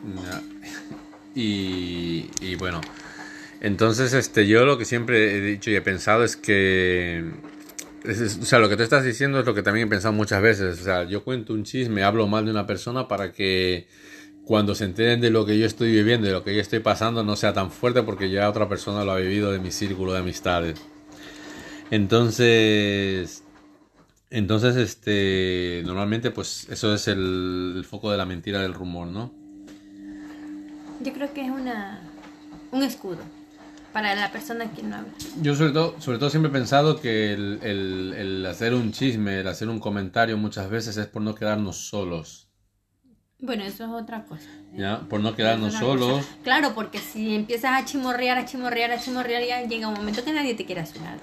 Y, 1.37 2.29
y 2.39 2.55
bueno, 2.55 2.79
entonces 3.59 4.13
este, 4.13 4.47
yo 4.47 4.63
lo 4.65 4.77
que 4.77 4.85
siempre 4.85 5.35
he 5.37 5.41
dicho 5.41 5.69
y 5.69 5.75
he 5.75 5.81
pensado 5.81 6.23
es 6.23 6.37
que, 6.37 7.29
o 8.07 8.45
sea, 8.45 8.59
lo 8.59 8.69
que 8.69 8.77
tú 8.77 8.83
estás 8.83 9.03
diciendo 9.03 9.39
es 9.39 9.45
lo 9.45 9.53
que 9.53 9.63
también 9.63 9.87
he 9.87 9.89
pensado 9.89 10.13
muchas 10.13 10.41
veces. 10.41 10.79
O 10.81 10.83
sea, 10.83 11.03
yo 11.03 11.23
cuento 11.23 11.53
un 11.53 11.63
chisme, 11.63 12.03
hablo 12.03 12.27
mal 12.27 12.45
de 12.45 12.51
una 12.51 12.65
persona 12.67 13.07
para 13.07 13.31
que 13.31 13.87
cuando 14.45 14.75
se 14.75 14.85
enteren 14.85 15.21
de 15.21 15.31
lo 15.31 15.45
que 15.45 15.57
yo 15.57 15.65
estoy 15.65 15.91
viviendo, 15.91 16.27
de 16.27 16.33
lo 16.33 16.43
que 16.43 16.53
yo 16.53 16.61
estoy 16.61 16.79
pasando, 16.79 17.23
no 17.23 17.35
sea 17.35 17.53
tan 17.53 17.71
fuerte 17.71 18.03
porque 18.03 18.29
ya 18.29 18.49
otra 18.49 18.69
persona 18.69 19.03
lo 19.03 19.11
ha 19.11 19.17
vivido 19.17 19.51
de 19.51 19.59
mi 19.59 19.71
círculo 19.71 20.13
de 20.13 20.19
amistades. 20.19 20.79
Entonces, 21.91 23.43
entonces, 24.29 24.75
este, 24.75 25.83
normalmente, 25.85 26.31
pues 26.31 26.67
eso 26.69 26.93
es 26.93 27.07
el, 27.07 27.85
foco 27.87 28.11
de 28.11 28.17
la 28.17 28.25
mentira 28.25 28.61
del 28.61 28.73
rumor, 28.73 29.07
¿no? 29.07 29.31
Yo 31.01 31.13
creo 31.13 31.33
que 31.33 31.45
es 31.45 31.51
una, 31.51 32.01
un 32.71 32.83
escudo 32.83 33.19
para 33.95 34.13
la 34.13 34.29
persona 34.29 34.69
que 34.73 34.83
no 34.83 34.97
habla. 34.97 35.13
Yo 35.41 35.55
sobre 35.55 35.71
todo, 35.71 35.95
sobre 36.01 36.17
todo 36.17 36.29
siempre 36.29 36.49
he 36.49 36.51
pensado 36.51 36.99
que 36.99 37.31
el, 37.31 37.59
el, 37.63 38.45
hacer 38.45 38.73
un 38.73 38.91
chisme, 38.91 39.39
el 39.39 39.47
hacer 39.47 39.69
un 39.69 39.79
comentario 39.79 40.37
muchas 40.37 40.69
veces 40.69 40.97
es 40.97 41.07
por 41.07 41.21
no 41.21 41.33
quedarnos 41.33 41.87
solos. 41.87 42.49
Bueno, 43.39 43.63
eso 43.63 43.85
es 43.85 43.89
otra 43.89 44.25
cosa. 44.25 44.49
¿Ya? 44.73 44.99
Por 45.07 45.21
no 45.21 45.33
quedarnos 45.33 45.75
solos. 45.75 46.25
Claro, 46.43 46.75
porque 46.75 46.99
si 46.99 47.35
empiezas 47.35 47.71
a 47.81 47.85
chimorrear, 47.85 48.37
a 48.37 48.43
chimorrear, 48.43 48.91
a 48.91 48.99
chimorrear, 48.99 49.41
ya 49.45 49.61
llega 49.65 49.87
un 49.87 49.93
momento 49.93 50.25
que 50.25 50.33
nadie 50.33 50.55
te 50.55 50.65
quiere 50.65 50.81
a 50.81 50.85
su 50.85 50.99
lado. 50.99 51.21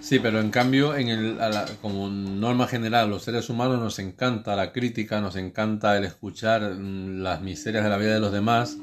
Sí, 0.00 0.20
pero 0.20 0.38
en 0.38 0.50
cambio, 0.50 0.94
en 0.94 1.08
el, 1.08 1.38
como 1.82 2.08
norma 2.10 2.68
general, 2.68 3.10
los 3.10 3.24
seres 3.24 3.50
humanos 3.50 3.80
nos 3.80 3.98
encanta 3.98 4.54
la 4.54 4.70
crítica, 4.70 5.20
nos 5.20 5.34
encanta 5.34 5.96
el 5.96 6.04
escuchar 6.04 6.74
mm, 6.74 7.22
las 7.24 7.40
miserias 7.40 7.82
de 7.82 7.90
la 7.90 7.96
vida 7.96 8.14
de 8.14 8.20
los 8.20 8.30
demás. 8.30 8.76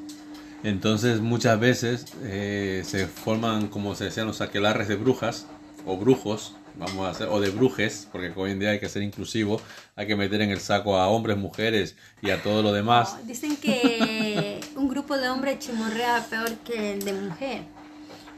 Entonces, 0.64 1.20
muchas 1.20 1.58
veces 1.58 2.06
eh, 2.22 2.82
se 2.84 3.06
forman, 3.06 3.68
como 3.68 3.94
se 3.94 4.04
decían, 4.04 4.26
los 4.26 4.40
aquelarres 4.40 4.88
de 4.88 4.96
brujas 4.96 5.46
o 5.86 5.96
brujos, 5.96 6.54
vamos 6.76 7.06
a 7.06 7.10
hacer, 7.10 7.28
o 7.28 7.40
de 7.40 7.50
brujes, 7.50 8.08
porque 8.12 8.32
hoy 8.36 8.52
en 8.52 8.60
día 8.60 8.70
hay 8.70 8.80
que 8.80 8.88
ser 8.88 9.02
inclusivo, 9.02 9.60
hay 9.96 10.06
que 10.06 10.16
meter 10.16 10.40
en 10.40 10.50
el 10.50 10.60
saco 10.60 10.96
a 10.96 11.08
hombres, 11.08 11.36
mujeres 11.36 11.96
y 12.20 12.30
a 12.30 12.42
todo 12.42 12.62
lo 12.62 12.72
demás. 12.72 13.26
dicen 13.26 13.56
que 13.56 14.60
un 14.76 14.88
grupo 14.88 15.18
de 15.18 15.28
hombres 15.28 15.58
chimorrea 15.58 16.24
peor 16.30 16.54
que 16.58 16.94
el 16.94 17.04
de 17.04 17.12
mujer 17.12 17.62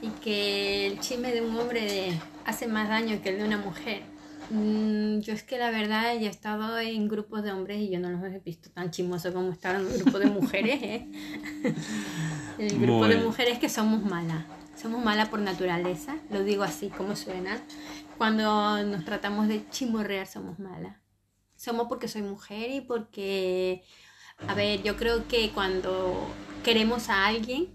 y 0.00 0.08
que 0.22 0.86
el 0.86 1.00
chisme 1.00 1.32
de 1.32 1.42
un 1.42 1.56
hombre 1.56 2.18
hace 2.44 2.66
más 2.66 2.88
daño 2.88 3.20
que 3.22 3.30
el 3.30 3.38
de 3.38 3.44
una 3.44 3.58
mujer. 3.58 4.13
Mm, 4.50 5.20
yo 5.20 5.32
es 5.32 5.42
que 5.42 5.58
la 5.58 5.70
verdad 5.70 6.14
ya 6.14 6.28
he 6.28 6.30
estado 6.30 6.78
en 6.78 7.08
grupos 7.08 7.42
de 7.42 7.52
hombres 7.52 7.78
y 7.80 7.90
yo 7.90 7.98
no 7.98 8.10
los 8.10 8.22
he 8.24 8.38
visto 8.40 8.70
tan 8.70 8.90
chismosos 8.90 9.32
como 9.32 9.50
estar 9.50 9.76
en 9.76 9.86
un 9.86 9.98
grupo 9.98 10.18
de 10.18 10.26
mujeres. 10.26 10.82
¿eh? 10.82 11.08
el 12.58 12.78
grupo 12.78 13.08
de 13.08 13.16
mujeres 13.16 13.58
que 13.58 13.68
somos 13.68 14.04
malas. 14.04 14.44
Somos 14.76 15.02
malas 15.02 15.28
por 15.28 15.40
naturaleza, 15.40 16.16
lo 16.30 16.42
digo 16.44 16.62
así 16.62 16.88
como 16.88 17.16
suena. 17.16 17.60
Cuando 18.18 18.82
nos 18.84 19.04
tratamos 19.04 19.48
de 19.48 19.68
chimorrear 19.70 20.26
somos 20.26 20.58
malas. 20.58 20.96
Somos 21.56 21.86
porque 21.88 22.08
soy 22.08 22.22
mujer 22.22 22.70
y 22.70 22.80
porque, 22.80 23.82
a 24.46 24.54
ver, 24.54 24.82
yo 24.82 24.96
creo 24.96 25.26
que 25.28 25.50
cuando 25.50 26.28
queremos 26.62 27.08
a 27.08 27.26
alguien, 27.26 27.68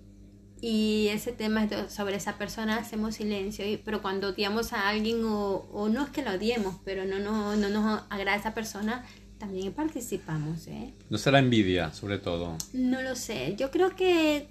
y 0.61 1.07
ese 1.09 1.31
tema 1.31 1.63
es 1.63 1.93
sobre 1.93 2.17
esa 2.17 2.37
persona 2.37 2.77
hacemos 2.77 3.15
silencio, 3.15 3.65
pero 3.85 4.01
cuando 4.01 4.29
odiamos 4.29 4.73
a 4.73 4.89
alguien 4.89 5.23
o, 5.23 5.67
o, 5.71 5.89
no 5.89 6.03
es 6.03 6.09
que 6.09 6.21
lo 6.21 6.31
odiemos, 6.31 6.75
pero 6.83 7.05
no, 7.05 7.19
no, 7.19 7.55
no 7.55 7.69
nos 7.69 8.03
agrada 8.09 8.37
esa 8.37 8.53
persona, 8.53 9.05
también 9.37 9.71
participamos. 9.71 10.67
¿eh? 10.67 10.93
¿No 11.09 11.17
será 11.17 11.39
envidia, 11.39 11.93
sobre 11.93 12.17
todo? 12.17 12.57
No 12.73 13.01
lo 13.01 13.15
sé, 13.15 13.55
yo 13.57 13.71
creo 13.71 13.95
que 13.95 14.47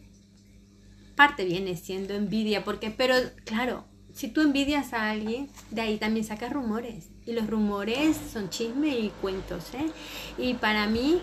parte 1.15 1.45
viene 1.45 1.77
siendo 1.77 2.15
envidia, 2.15 2.65
porque, 2.65 2.91
pero 2.91 3.15
claro, 3.45 3.85
si 4.15 4.29
tú 4.29 4.41
envidias 4.41 4.95
a 4.95 5.11
alguien, 5.11 5.50
de 5.71 5.81
ahí 5.83 5.99
también 5.99 6.25
sacas 6.25 6.53
rumores. 6.53 7.09
Y 7.27 7.33
los 7.35 7.47
rumores 7.47 8.17
son 8.33 8.49
chisme 8.50 8.99
y 8.99 9.11
cuentos. 9.21 9.65
¿eh? 9.75 9.91
Y 10.38 10.55
para 10.55 10.87
mí, 10.87 11.21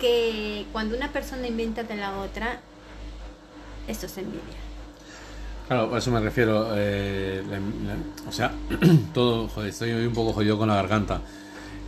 que 0.00 0.66
cuando 0.72 0.96
una 0.96 1.12
persona 1.12 1.48
inventa 1.48 1.82
de 1.82 1.96
la 1.96 2.18
otra, 2.18 2.60
esto 3.90 4.06
es 4.06 4.18
envidia. 4.18 4.40
Claro, 5.68 5.94
a 5.94 5.98
eso 5.98 6.10
me 6.10 6.20
refiero. 6.20 6.70
Eh, 6.74 7.42
o 8.28 8.32
sea, 8.32 8.52
todo, 9.14 9.48
joder, 9.48 9.70
estoy 9.70 9.92
un 9.92 10.12
poco 10.12 10.32
jodido 10.32 10.58
con 10.58 10.68
la 10.68 10.74
garganta. 10.76 11.20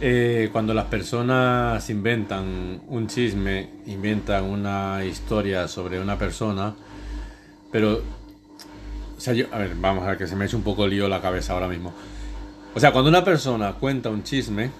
Eh, 0.01 0.51
cuando 0.53 0.75
las 0.75 0.87
personas 0.87 1.89
inventan 1.91 2.81
un 2.89 3.07
chisme, 3.07 3.71
inventan 3.87 4.45
una 4.45 5.05
historia 5.05 5.69
sobre 5.69 6.01
una 6.01 6.19
persona, 6.19 6.75
pero, 7.71 8.03
o 9.17 9.21
sea, 9.21 9.33
yo, 9.33 9.47
a 9.53 9.59
ver, 9.59 9.77
vamos 9.77 10.03
a 10.05 10.09
ver 10.09 10.19
que 10.19 10.27
se 10.27 10.35
me 10.35 10.47
eche 10.47 10.57
un 10.57 10.63
poco 10.63 10.87
lío 10.87 11.09
la 11.09 11.21
cabeza 11.21 11.53
ahora 11.53 11.69
mismo. 11.69 11.93
O 12.75 12.81
sea, 12.81 12.93
cuando 12.93 13.11
una 13.11 13.23
persona 13.23 13.75
cuenta 13.75 14.11
un 14.11 14.25
chisme 14.25 14.71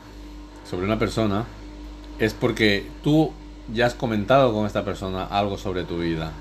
sobre 0.69 0.87
una 0.87 0.99
persona, 0.99 1.45
es 2.19 2.35
porque 2.35 2.87
tú 3.03 3.33
ya 3.73 3.87
has 3.87 3.95
comentado 3.95 4.53
con 4.53 4.67
esta 4.67 4.85
persona 4.85 5.25
algo 5.25 5.59
sobre 5.59 5.85
tu 5.85 5.99
vida. 5.99 6.33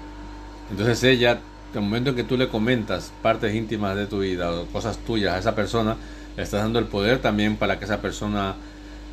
Entonces 0.71 1.03
ella, 1.03 1.31
en 1.73 1.75
el 1.75 1.81
momento 1.81 2.11
en 2.11 2.15
que 2.15 2.23
tú 2.23 2.37
le 2.37 2.47
comentas 2.47 3.11
partes 3.21 3.53
íntimas 3.53 3.95
de 3.95 4.07
tu 4.07 4.19
vida 4.19 4.51
o 4.51 4.65
cosas 4.67 4.97
tuyas 4.99 5.35
a 5.35 5.37
esa 5.37 5.53
persona, 5.53 5.97
le 6.37 6.43
estás 6.43 6.61
dando 6.61 6.79
el 6.79 6.85
poder 6.85 7.19
también 7.19 7.57
para 7.57 7.77
que 7.77 7.85
esa 7.85 8.01
persona 8.01 8.55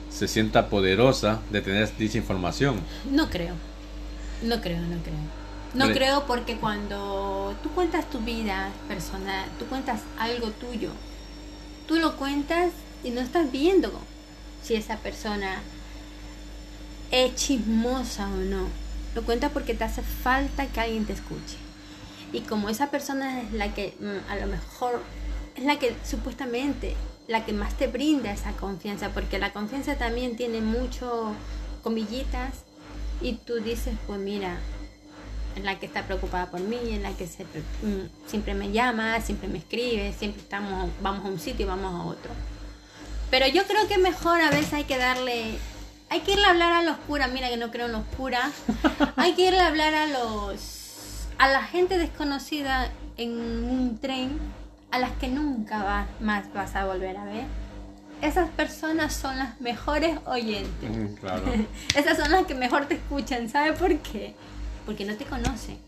se 0.09 0.29
sienta 0.29 0.69
poderosa 0.69 1.41
de 1.51 1.61
tener 1.61 1.91
dicha 1.99 2.17
información. 2.17 2.77
No 3.11 3.29
creo, 3.29 3.55
no 4.43 4.61
creo, 4.61 4.81
no 4.81 4.97
creo. 5.03 5.39
No 5.75 5.93
creo 5.93 6.25
porque 6.27 6.57
cuando 6.57 7.55
tú 7.63 7.71
cuentas 7.71 8.09
tu 8.09 8.21
vida 8.21 8.71
personal, 8.87 9.45
tú 9.59 9.67
cuentas 9.67 10.01
algo 10.19 10.49
tuyo, 10.53 10.91
tú 11.87 11.97
lo 11.97 12.17
cuentas 12.17 12.71
y 13.05 13.11
no 13.11 13.21
estás 13.21 13.53
viendo 13.53 13.93
si 14.63 14.77
esa 14.77 14.97
persona 14.97 15.57
es 17.11 17.35
chismosa 17.35 18.29
o 18.29 18.37
no 18.37 18.88
lo 19.15 19.23
cuentas 19.23 19.53
porque 19.53 19.75
te 19.75 19.85
hace 19.85 20.03
falta 20.03 20.67
que 20.67 20.81
alguien 20.81 21.05
te 21.05 21.13
escuche. 21.13 21.57
Y 22.33 22.41
como 22.41 22.69
esa 22.69 22.91
persona 22.91 23.43
es 23.43 23.53
la 23.53 23.75
que 23.75 23.95
mm, 23.99 24.31
a 24.31 24.37
lo 24.37 24.47
mejor 24.47 25.03
es 25.57 25.65
la 25.65 25.79
que 25.79 25.95
supuestamente 26.05 26.95
la 27.27 27.45
que 27.45 27.53
más 27.53 27.75
te 27.75 27.89
brinda 27.89 28.33
esa 28.33 28.53
confianza, 28.53 29.11
porque 29.11 29.39
la 29.39 29.53
confianza 29.53 29.97
también 29.97 30.37
tiene 30.37 30.61
mucho 30.61 31.35
comillitas 31.83 32.65
y 33.21 33.35
tú 33.35 33.57
dices, 33.57 33.95
pues 34.07 34.19
mira, 34.19 34.59
es 35.57 35.65
la 35.65 35.79
que 35.79 35.87
está 35.87 36.05
preocupada 36.05 36.51
por 36.51 36.61
mí, 36.61 36.79
es 36.91 37.01
la 37.01 37.13
que 37.13 37.25
mm, 37.25 38.29
siempre 38.29 38.55
me 38.55 38.73
llama, 38.73 39.21
siempre 39.21 39.49
me 39.49 39.59
escribe, 39.59 40.15
siempre 40.19 40.41
estamos, 40.41 40.91
vamos 41.03 41.27
a 41.27 41.29
un 41.29 41.39
sitio 41.39 41.67
y 41.67 41.69
vamos 41.69 41.95
a 41.95 42.05
otro. 42.05 42.31
Pero 43.31 43.47
yo 43.47 43.65
creo 43.65 43.87
que 43.89 43.99
mejor 43.99 44.41
a 44.41 44.51
veces 44.51 44.73
hay 44.73 44.85
que 44.85 44.97
darle 44.97 45.59
hay 46.11 46.21
que 46.21 46.33
irle 46.33 46.45
a 46.47 46.51
hablar 46.51 46.73
a 46.73 46.83
los 46.83 46.97
curas, 46.99 47.31
mira 47.31 47.49
que 47.49 47.57
no 47.57 47.71
creo 47.71 47.87
en 47.87 47.93
los 47.93 48.05
curas. 48.17 48.51
Hay 49.17 49.35
que 49.35 49.49
irle 49.49 49.61
a 49.61 49.67
hablar 49.67 49.95
a 49.95 50.07
los 50.07 51.27
a 51.39 51.49
la 51.49 51.63
gente 51.63 51.99
desconocida 51.99 52.91
en 53.17 53.31
un 53.31 53.99
tren 54.01 54.39
a 54.91 54.99
las 54.99 55.13
que 55.13 55.29
nunca 55.29 56.07
más 56.21 56.53
vas 56.53 56.75
a 56.75 56.87
volver 56.87 57.17
a 57.17 57.25
ver. 57.25 57.45
Esas 58.23 58.49
personas 58.51 59.15
son 59.15 59.39
las 59.39 59.61
mejores 59.61 60.19
oyentes. 60.27 60.91
Mm, 60.91 61.15
claro. 61.15 61.45
Esas 61.95 62.19
son 62.19 62.33
las 62.33 62.47
que 62.47 62.55
mejor 62.55 62.87
te 62.87 62.95
escuchan. 62.95 63.49
¿Sabe 63.49 63.75
por 63.75 63.97
qué? 63.99 64.35
Porque 64.85 65.05
no 65.05 65.15
te 65.15 65.25
conocen 65.25 65.79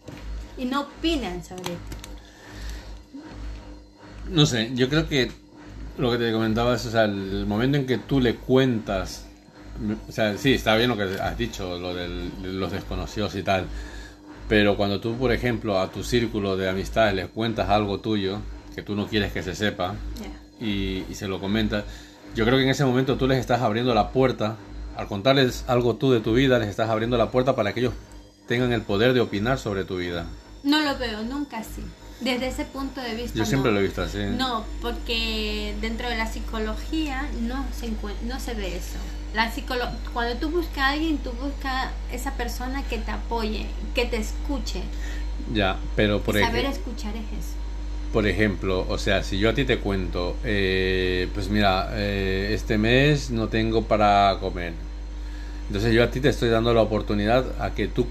y 0.56 0.66
no 0.66 0.82
opinan 0.82 1.42
sobre 1.42 1.64
ti. 1.64 1.96
No 4.28 4.46
sé, 4.46 4.70
yo 4.74 4.88
creo 4.88 5.08
que 5.08 5.32
lo 5.98 6.12
que 6.12 6.18
te 6.18 6.30
comentaba 6.30 6.76
es, 6.76 6.86
o 6.86 6.90
sea, 6.90 7.04
el 7.04 7.46
momento 7.46 7.78
en 7.78 7.86
que 7.86 7.98
tú 7.98 8.20
le 8.20 8.36
cuentas 8.36 9.26
o 10.08 10.12
sea, 10.12 10.36
sí, 10.36 10.52
está 10.54 10.76
bien 10.76 10.90
lo 10.90 10.96
que 10.96 11.04
has 11.04 11.38
dicho, 11.38 11.78
lo 11.78 11.94
de 11.94 12.30
los 12.42 12.72
desconocidos 12.72 13.34
y 13.34 13.42
tal. 13.42 13.66
Pero 14.48 14.76
cuando 14.76 15.00
tú, 15.00 15.16
por 15.16 15.32
ejemplo, 15.32 15.78
a 15.78 15.90
tu 15.90 16.02
círculo 16.02 16.56
de 16.56 16.68
amistades 16.68 17.14
les 17.14 17.28
cuentas 17.28 17.68
algo 17.68 18.00
tuyo 18.00 18.40
que 18.74 18.82
tú 18.82 18.96
no 18.96 19.06
quieres 19.06 19.32
que 19.32 19.42
se 19.42 19.54
sepa 19.54 19.94
y, 20.60 21.04
se 21.12 21.28
lo 21.28 21.40
comentas, 21.40 21.84
yo 22.34 22.44
creo 22.44 22.58
que 22.58 22.64
en 22.64 22.70
ese 22.70 22.84
momento 22.84 23.16
tú 23.16 23.26
les 23.26 23.38
estás 23.38 23.60
abriendo 23.62 23.94
la 23.94 24.10
puerta, 24.10 24.56
al 24.96 25.06
contarles 25.06 25.64
algo 25.68 25.96
tú 25.96 26.10
de 26.12 26.20
tu 26.20 26.34
vida, 26.34 26.58
les 26.58 26.68
estás 26.68 26.90
abriendo 26.90 27.16
la 27.16 27.30
puerta 27.30 27.54
para 27.54 27.72
que 27.72 27.80
ellos 27.80 27.94
tengan 28.48 28.72
el 28.72 28.82
poder 28.82 29.12
de 29.12 29.20
opinar 29.20 29.58
sobre 29.58 29.84
tu 29.84 29.98
vida. 29.98 30.26
No 30.64 30.80
lo 30.80 30.98
veo, 30.98 31.22
nunca 31.22 31.58
así. 31.58 31.82
Desde 32.20 32.48
ese 32.48 32.64
punto 32.64 33.00
de 33.00 33.14
vista. 33.14 33.38
Yo 33.38 33.46
siempre 33.46 33.72
lo 33.72 33.78
he 33.78 33.82
visto 33.84 34.02
así. 34.02 34.18
No, 34.36 34.64
porque 34.82 35.74
dentro 35.80 36.08
de 36.08 36.16
la 36.16 36.26
psicología 36.26 37.30
no 37.40 37.64
se, 37.72 37.92
no 38.26 38.40
se 38.40 38.54
ve 38.54 38.76
eso. 38.76 38.98
La 39.34 39.50
cuando 40.12 40.36
tú 40.36 40.50
buscas 40.50 40.78
a 40.78 40.88
alguien, 40.90 41.18
tú 41.18 41.30
buscas 41.32 41.90
esa 42.12 42.32
persona 42.32 42.82
que 42.88 42.98
te 42.98 43.10
apoye, 43.10 43.66
que 43.94 44.04
te 44.04 44.16
escuche. 44.16 44.82
Ya, 45.52 45.76
pero 45.94 46.20
por 46.20 46.36
ejemplo... 46.36 46.60
Saber 46.60 46.72
escuchar 46.72 47.14
es 47.16 47.22
eso. 47.22 47.54
Por 48.12 48.26
ejemplo, 48.26 48.86
o 48.88 48.98
sea, 48.98 49.22
si 49.22 49.38
yo 49.38 49.50
a 49.50 49.54
ti 49.54 49.64
te 49.64 49.78
cuento, 49.78 50.36
eh, 50.42 51.28
pues 51.32 51.48
mira, 51.48 51.90
eh, 51.92 52.50
este 52.52 52.76
mes 52.76 53.30
no 53.30 53.48
tengo 53.48 53.84
para 53.84 54.36
comer. 54.40 54.72
Entonces 55.68 55.94
yo 55.94 56.02
a 56.02 56.10
ti 56.10 56.20
te 56.20 56.28
estoy 56.28 56.48
dando 56.48 56.74
la 56.74 56.82
oportunidad 56.82 57.62
a 57.62 57.72
que 57.72 57.86
tú 57.86 58.08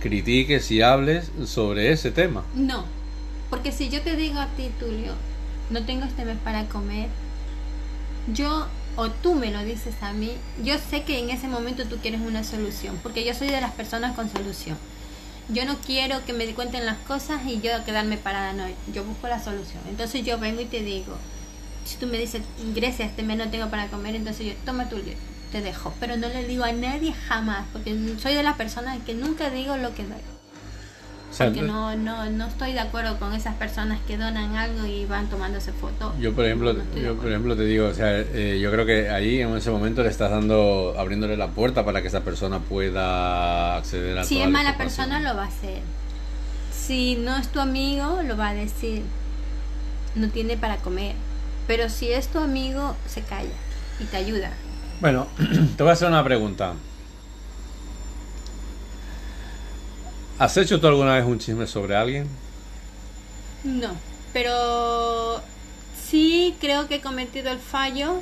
critiques 0.00 0.70
y 0.70 0.80
hables 0.80 1.30
sobre 1.44 1.92
ese 1.92 2.10
tema. 2.10 2.44
No, 2.54 2.84
porque 3.50 3.72
si 3.72 3.90
yo 3.90 4.00
te 4.00 4.16
digo 4.16 4.38
a 4.38 4.46
ti, 4.56 4.70
Tulio, 4.80 5.12
no 5.68 5.84
tengo 5.84 6.06
este 6.06 6.24
mes 6.24 6.38
para 6.42 6.64
comer, 6.64 7.08
yo 8.32 8.66
o 8.96 9.10
tú 9.10 9.34
me 9.34 9.50
lo 9.50 9.62
dices 9.62 9.94
a 10.02 10.12
mí, 10.12 10.32
yo 10.64 10.74
sé 10.78 11.04
que 11.04 11.18
en 11.18 11.30
ese 11.30 11.48
momento 11.48 11.84
tú 11.84 11.96
quieres 11.98 12.20
una 12.20 12.44
solución, 12.44 12.98
porque 13.02 13.24
yo 13.24 13.34
soy 13.34 13.48
de 13.48 13.60
las 13.60 13.72
personas 13.72 14.16
con 14.16 14.30
solución. 14.30 14.76
Yo 15.48 15.64
no 15.64 15.76
quiero 15.78 16.24
que 16.24 16.32
me 16.32 16.46
cuenten 16.54 16.86
las 16.86 16.96
cosas 16.98 17.42
y 17.46 17.60
yo 17.60 17.70
quedarme 17.84 18.16
parada, 18.16 18.52
no, 18.52 18.64
yo 18.92 19.04
busco 19.04 19.28
la 19.28 19.42
solución. 19.42 19.80
Entonces 19.88 20.24
yo 20.24 20.38
vengo 20.38 20.60
y 20.60 20.64
te 20.64 20.80
digo, 20.80 21.16
si 21.84 21.96
tú 21.98 22.06
me 22.06 22.18
dices, 22.18 22.42
Grecia, 22.74 23.06
este 23.06 23.22
mes 23.22 23.36
no 23.36 23.48
tengo 23.48 23.70
para 23.70 23.86
comer, 23.88 24.16
entonces 24.16 24.46
yo, 24.46 24.52
toma 24.64 24.88
tu 24.88 24.96
te 25.52 25.60
dejo. 25.60 25.94
Pero 26.00 26.16
no 26.16 26.28
le 26.28 26.44
digo 26.46 26.64
a 26.64 26.72
nadie 26.72 27.12
jamás, 27.12 27.64
porque 27.72 27.96
soy 28.20 28.34
de 28.34 28.42
las 28.42 28.56
personas 28.56 28.98
que 29.06 29.14
nunca 29.14 29.50
digo 29.50 29.76
lo 29.76 29.94
que 29.94 30.02
doy 30.02 30.35
porque 31.38 31.62
no, 31.62 31.96
no, 31.96 32.30
no 32.30 32.46
estoy 32.46 32.72
de 32.72 32.80
acuerdo 32.80 33.18
con 33.18 33.34
esas 33.34 33.54
personas 33.56 34.00
que 34.06 34.16
donan 34.16 34.56
algo 34.56 34.86
y 34.86 35.04
van 35.04 35.28
tomándose 35.28 35.72
fotos. 35.72 36.12
Yo 36.18 36.32
por 36.32 36.44
ejemplo, 36.44 36.74
yo 36.94 37.16
por 37.16 37.28
ejemplo 37.28 37.56
te 37.56 37.64
digo, 37.64 37.88
o 37.88 37.94
sea, 37.94 38.18
eh, 38.18 38.58
yo 38.60 38.70
creo 38.70 38.86
que 38.86 39.10
ahí 39.10 39.40
en 39.40 39.56
ese 39.56 39.70
momento 39.70 40.02
le 40.02 40.08
estás 40.08 40.30
dando, 40.30 40.94
abriéndole 40.98 41.36
la 41.36 41.48
puerta 41.48 41.84
para 41.84 42.02
que 42.02 42.08
esa 42.08 42.20
persona 42.20 42.60
pueda 42.60 43.76
acceder 43.76 44.18
a. 44.18 44.24
Si 44.24 44.40
es 44.40 44.48
mala 44.48 44.76
persona 44.76 45.20
lo 45.20 45.36
va 45.36 45.44
a 45.44 45.48
hacer. 45.48 45.80
Si 46.72 47.16
no 47.16 47.36
es 47.36 47.48
tu 47.48 47.60
amigo 47.60 48.20
lo 48.22 48.36
va 48.36 48.50
a 48.50 48.54
decir. 48.54 49.02
No 50.14 50.28
tiene 50.28 50.56
para 50.56 50.78
comer. 50.78 51.14
Pero 51.66 51.88
si 51.88 52.10
es 52.10 52.28
tu 52.28 52.38
amigo 52.38 52.96
se 53.06 53.22
calla 53.22 53.48
y 54.00 54.04
te 54.04 54.16
ayuda. 54.16 54.52
Bueno, 55.00 55.26
te 55.76 55.82
voy 55.82 55.90
a 55.90 55.92
hacer 55.92 56.08
una 56.08 56.24
pregunta. 56.24 56.74
¿Has 60.38 60.54
hecho 60.58 60.78
tú 60.78 60.86
alguna 60.86 61.14
vez 61.14 61.24
un 61.24 61.38
chisme 61.38 61.66
sobre 61.66 61.96
alguien? 61.96 62.28
No, 63.64 63.88
pero 64.34 65.40
sí 66.06 66.54
creo 66.60 66.88
que 66.88 66.96
he 66.96 67.00
cometido 67.00 67.50
el 67.50 67.58
fallo 67.58 68.20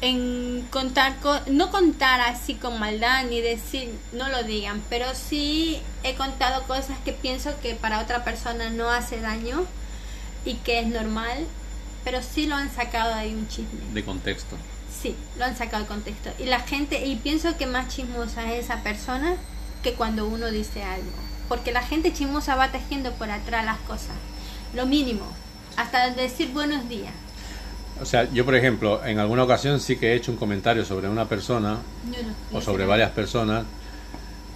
en 0.00 0.66
contar, 0.70 1.14
no 1.46 1.70
contar 1.70 2.20
así 2.20 2.54
con 2.54 2.80
maldad 2.80 3.26
ni 3.26 3.40
decir, 3.40 3.94
no 4.12 4.28
lo 4.28 4.42
digan, 4.42 4.82
pero 4.90 5.06
sí 5.14 5.80
he 6.02 6.16
contado 6.16 6.64
cosas 6.64 6.98
que 7.04 7.12
pienso 7.12 7.52
que 7.62 7.76
para 7.76 8.00
otra 8.00 8.24
persona 8.24 8.70
no 8.70 8.90
hace 8.90 9.20
daño 9.20 9.64
y 10.44 10.54
que 10.54 10.80
es 10.80 10.88
normal, 10.88 11.46
pero 12.02 12.22
sí 12.22 12.46
lo 12.46 12.56
han 12.56 12.74
sacado 12.74 13.14
de 13.14 13.20
ahí 13.20 13.34
un 13.34 13.46
chisme. 13.46 13.78
De 13.94 14.04
contexto. 14.04 14.56
Sí, 15.00 15.14
lo 15.38 15.44
han 15.44 15.56
sacado 15.56 15.84
de 15.84 15.88
contexto. 15.88 16.30
Y 16.40 16.46
la 16.46 16.58
gente, 16.58 17.06
y 17.06 17.14
pienso 17.14 17.56
que 17.56 17.66
más 17.66 17.86
chismosa 17.86 18.52
es 18.52 18.64
esa 18.64 18.82
persona 18.82 19.36
que 19.84 19.94
cuando 19.94 20.26
uno 20.26 20.50
dice 20.50 20.82
algo 20.82 21.32
porque 21.48 21.72
la 21.72 21.82
gente 21.82 22.12
chismosa 22.12 22.56
va 22.56 22.70
tejiendo 22.70 23.12
por 23.12 23.30
atrás 23.30 23.64
las 23.64 23.78
cosas. 23.80 24.14
Lo 24.74 24.86
mínimo, 24.86 25.26
hasta 25.76 26.10
decir 26.10 26.50
buenos 26.52 26.88
días. 26.88 27.12
O 28.00 28.04
sea, 28.04 28.30
yo 28.32 28.44
por 28.44 28.54
ejemplo, 28.54 29.04
en 29.04 29.18
alguna 29.18 29.44
ocasión 29.44 29.78
sí 29.80 29.96
que 29.96 30.12
he 30.12 30.14
hecho 30.16 30.32
un 30.32 30.38
comentario 30.38 30.84
sobre 30.84 31.08
una 31.08 31.28
persona 31.28 31.78
o 32.52 32.60
sobre 32.60 32.86
varias 32.86 33.10
personas 33.10 33.64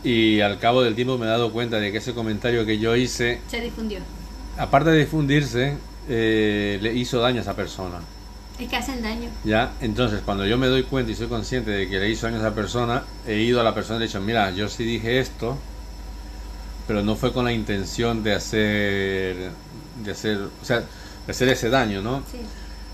y 0.03 0.41
al 0.41 0.59
cabo 0.59 0.83
del 0.83 0.95
tiempo 0.95 1.19
me 1.19 1.27
he 1.27 1.29
dado 1.29 1.53
cuenta 1.53 1.79
de 1.79 1.93
que 1.93 1.99
ese 1.99 2.15
comentario 2.15 2.65
que 2.65 2.79
yo 2.79 2.97
hice... 2.97 3.41
Se 3.49 3.61
difundió. 3.61 4.01
Aparte 4.57 4.91
de 4.91 4.99
difundirse, 5.01 5.77
eh, 6.09 6.79
le 6.81 6.95
hizo 6.95 7.21
daño 7.21 7.39
a 7.39 7.43
esa 7.43 7.55
persona. 7.55 7.99
Es 8.59 8.69
que 8.69 8.77
hacen 8.77 9.03
daño. 9.03 9.29
Ya, 9.45 9.73
entonces 9.81 10.21
cuando 10.25 10.47
yo 10.47 10.57
me 10.57 10.67
doy 10.67 10.85
cuenta 10.85 11.13
y 11.13 11.15
soy 11.15 11.27
consciente 11.27 11.71
de 11.71 11.89
que 11.89 11.99
le 11.99 12.09
hizo 12.09 12.27
daño 12.27 12.39
a 12.39 12.41
esa 12.41 12.55
persona, 12.55 13.03
he 13.27 13.41
ido 13.41 13.61
a 13.61 13.65
la 13.65 13.75
persona 13.75 13.97
y 13.97 13.99
le 14.01 14.05
he 14.07 14.09
dicho, 14.09 14.21
mira, 14.21 14.51
yo 14.51 14.69
sí 14.69 14.85
dije 14.85 15.19
esto, 15.19 15.59
pero 16.87 17.03
no 17.03 17.17
fue 17.17 17.33
con 17.33 17.45
la 17.45 17.53
intención 17.53 18.23
de 18.23 18.35
hacer, 18.35 19.51
de 20.05 20.11
hacer, 20.11 20.39
o 20.39 20.65
sea, 20.65 20.81
de 20.81 21.31
hacer 21.31 21.49
ese 21.49 21.71
daño, 21.71 22.03
¿no? 22.03 22.23
Sí. 22.31 22.39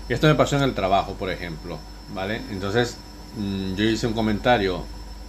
Esto 0.09 0.27
me 0.27 0.35
pasó 0.35 0.57
en 0.57 0.63
el 0.63 0.73
trabajo, 0.73 1.13
por 1.13 1.29
ejemplo, 1.29 1.79
¿vale? 2.13 2.41
Entonces, 2.51 2.97
mm, 3.37 3.75
yo 3.75 3.83
hice 3.85 4.07
un 4.07 4.13
comentario 4.13 4.83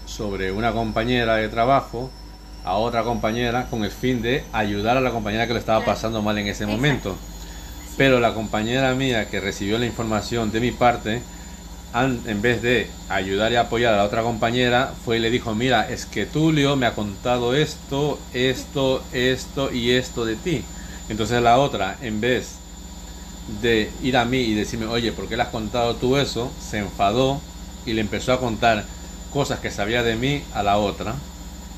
sobre 0.06 0.50
una 0.52 0.72
compañera 0.72 1.36
de 1.36 1.48
trabajo 1.48 2.10
a 2.64 2.74
otra 2.74 3.02
compañera 3.04 3.66
con 3.68 3.84
el 3.84 3.90
fin 3.90 4.22
de 4.22 4.44
ayudar 4.52 4.96
a 4.96 5.00
la 5.00 5.10
compañera 5.10 5.46
que 5.46 5.52
le 5.52 5.58
estaba 5.58 5.84
pasando 5.84 6.22
mal 6.22 6.38
en 6.38 6.48
ese 6.48 6.66
momento. 6.66 7.16
Pero 7.96 8.18
la 8.18 8.34
compañera 8.34 8.94
mía 8.94 9.28
que 9.28 9.40
recibió 9.40 9.78
la 9.78 9.86
información 9.86 10.50
de 10.50 10.60
mi 10.60 10.72
parte, 10.72 11.22
en 11.94 12.42
vez 12.42 12.60
de 12.60 12.88
ayudar 13.08 13.52
y 13.52 13.56
apoyar 13.56 13.94
a 13.94 13.98
la 13.98 14.04
otra 14.04 14.22
compañera, 14.22 14.92
fue 15.04 15.18
y 15.18 15.20
le 15.20 15.30
dijo, 15.30 15.54
mira, 15.54 15.88
es 15.88 16.06
que 16.06 16.26
Tulio 16.26 16.74
me 16.74 16.86
ha 16.86 16.94
contado 16.94 17.54
esto, 17.54 18.18
esto, 18.32 19.02
esto 19.12 19.72
y 19.72 19.92
esto 19.92 20.24
de 20.24 20.34
ti. 20.34 20.64
Entonces 21.08 21.40
la 21.40 21.58
otra, 21.58 21.96
en 22.02 22.20
vez 22.20 22.56
de 23.62 23.90
ir 24.02 24.16
a 24.16 24.24
mí 24.24 24.38
y 24.38 24.54
decirme, 24.54 24.86
oye, 24.86 25.12
¿por 25.12 25.28
qué 25.28 25.36
le 25.36 25.44
has 25.44 25.50
contado 25.50 25.94
tú 25.94 26.16
eso? 26.16 26.50
Se 26.60 26.78
enfadó 26.78 27.40
y 27.86 27.92
le 27.92 28.00
empezó 28.00 28.32
a 28.32 28.40
contar 28.40 28.84
cosas 29.32 29.60
que 29.60 29.70
sabía 29.70 30.02
de 30.02 30.16
mí 30.16 30.42
a 30.52 30.64
la 30.64 30.78
otra. 30.78 31.14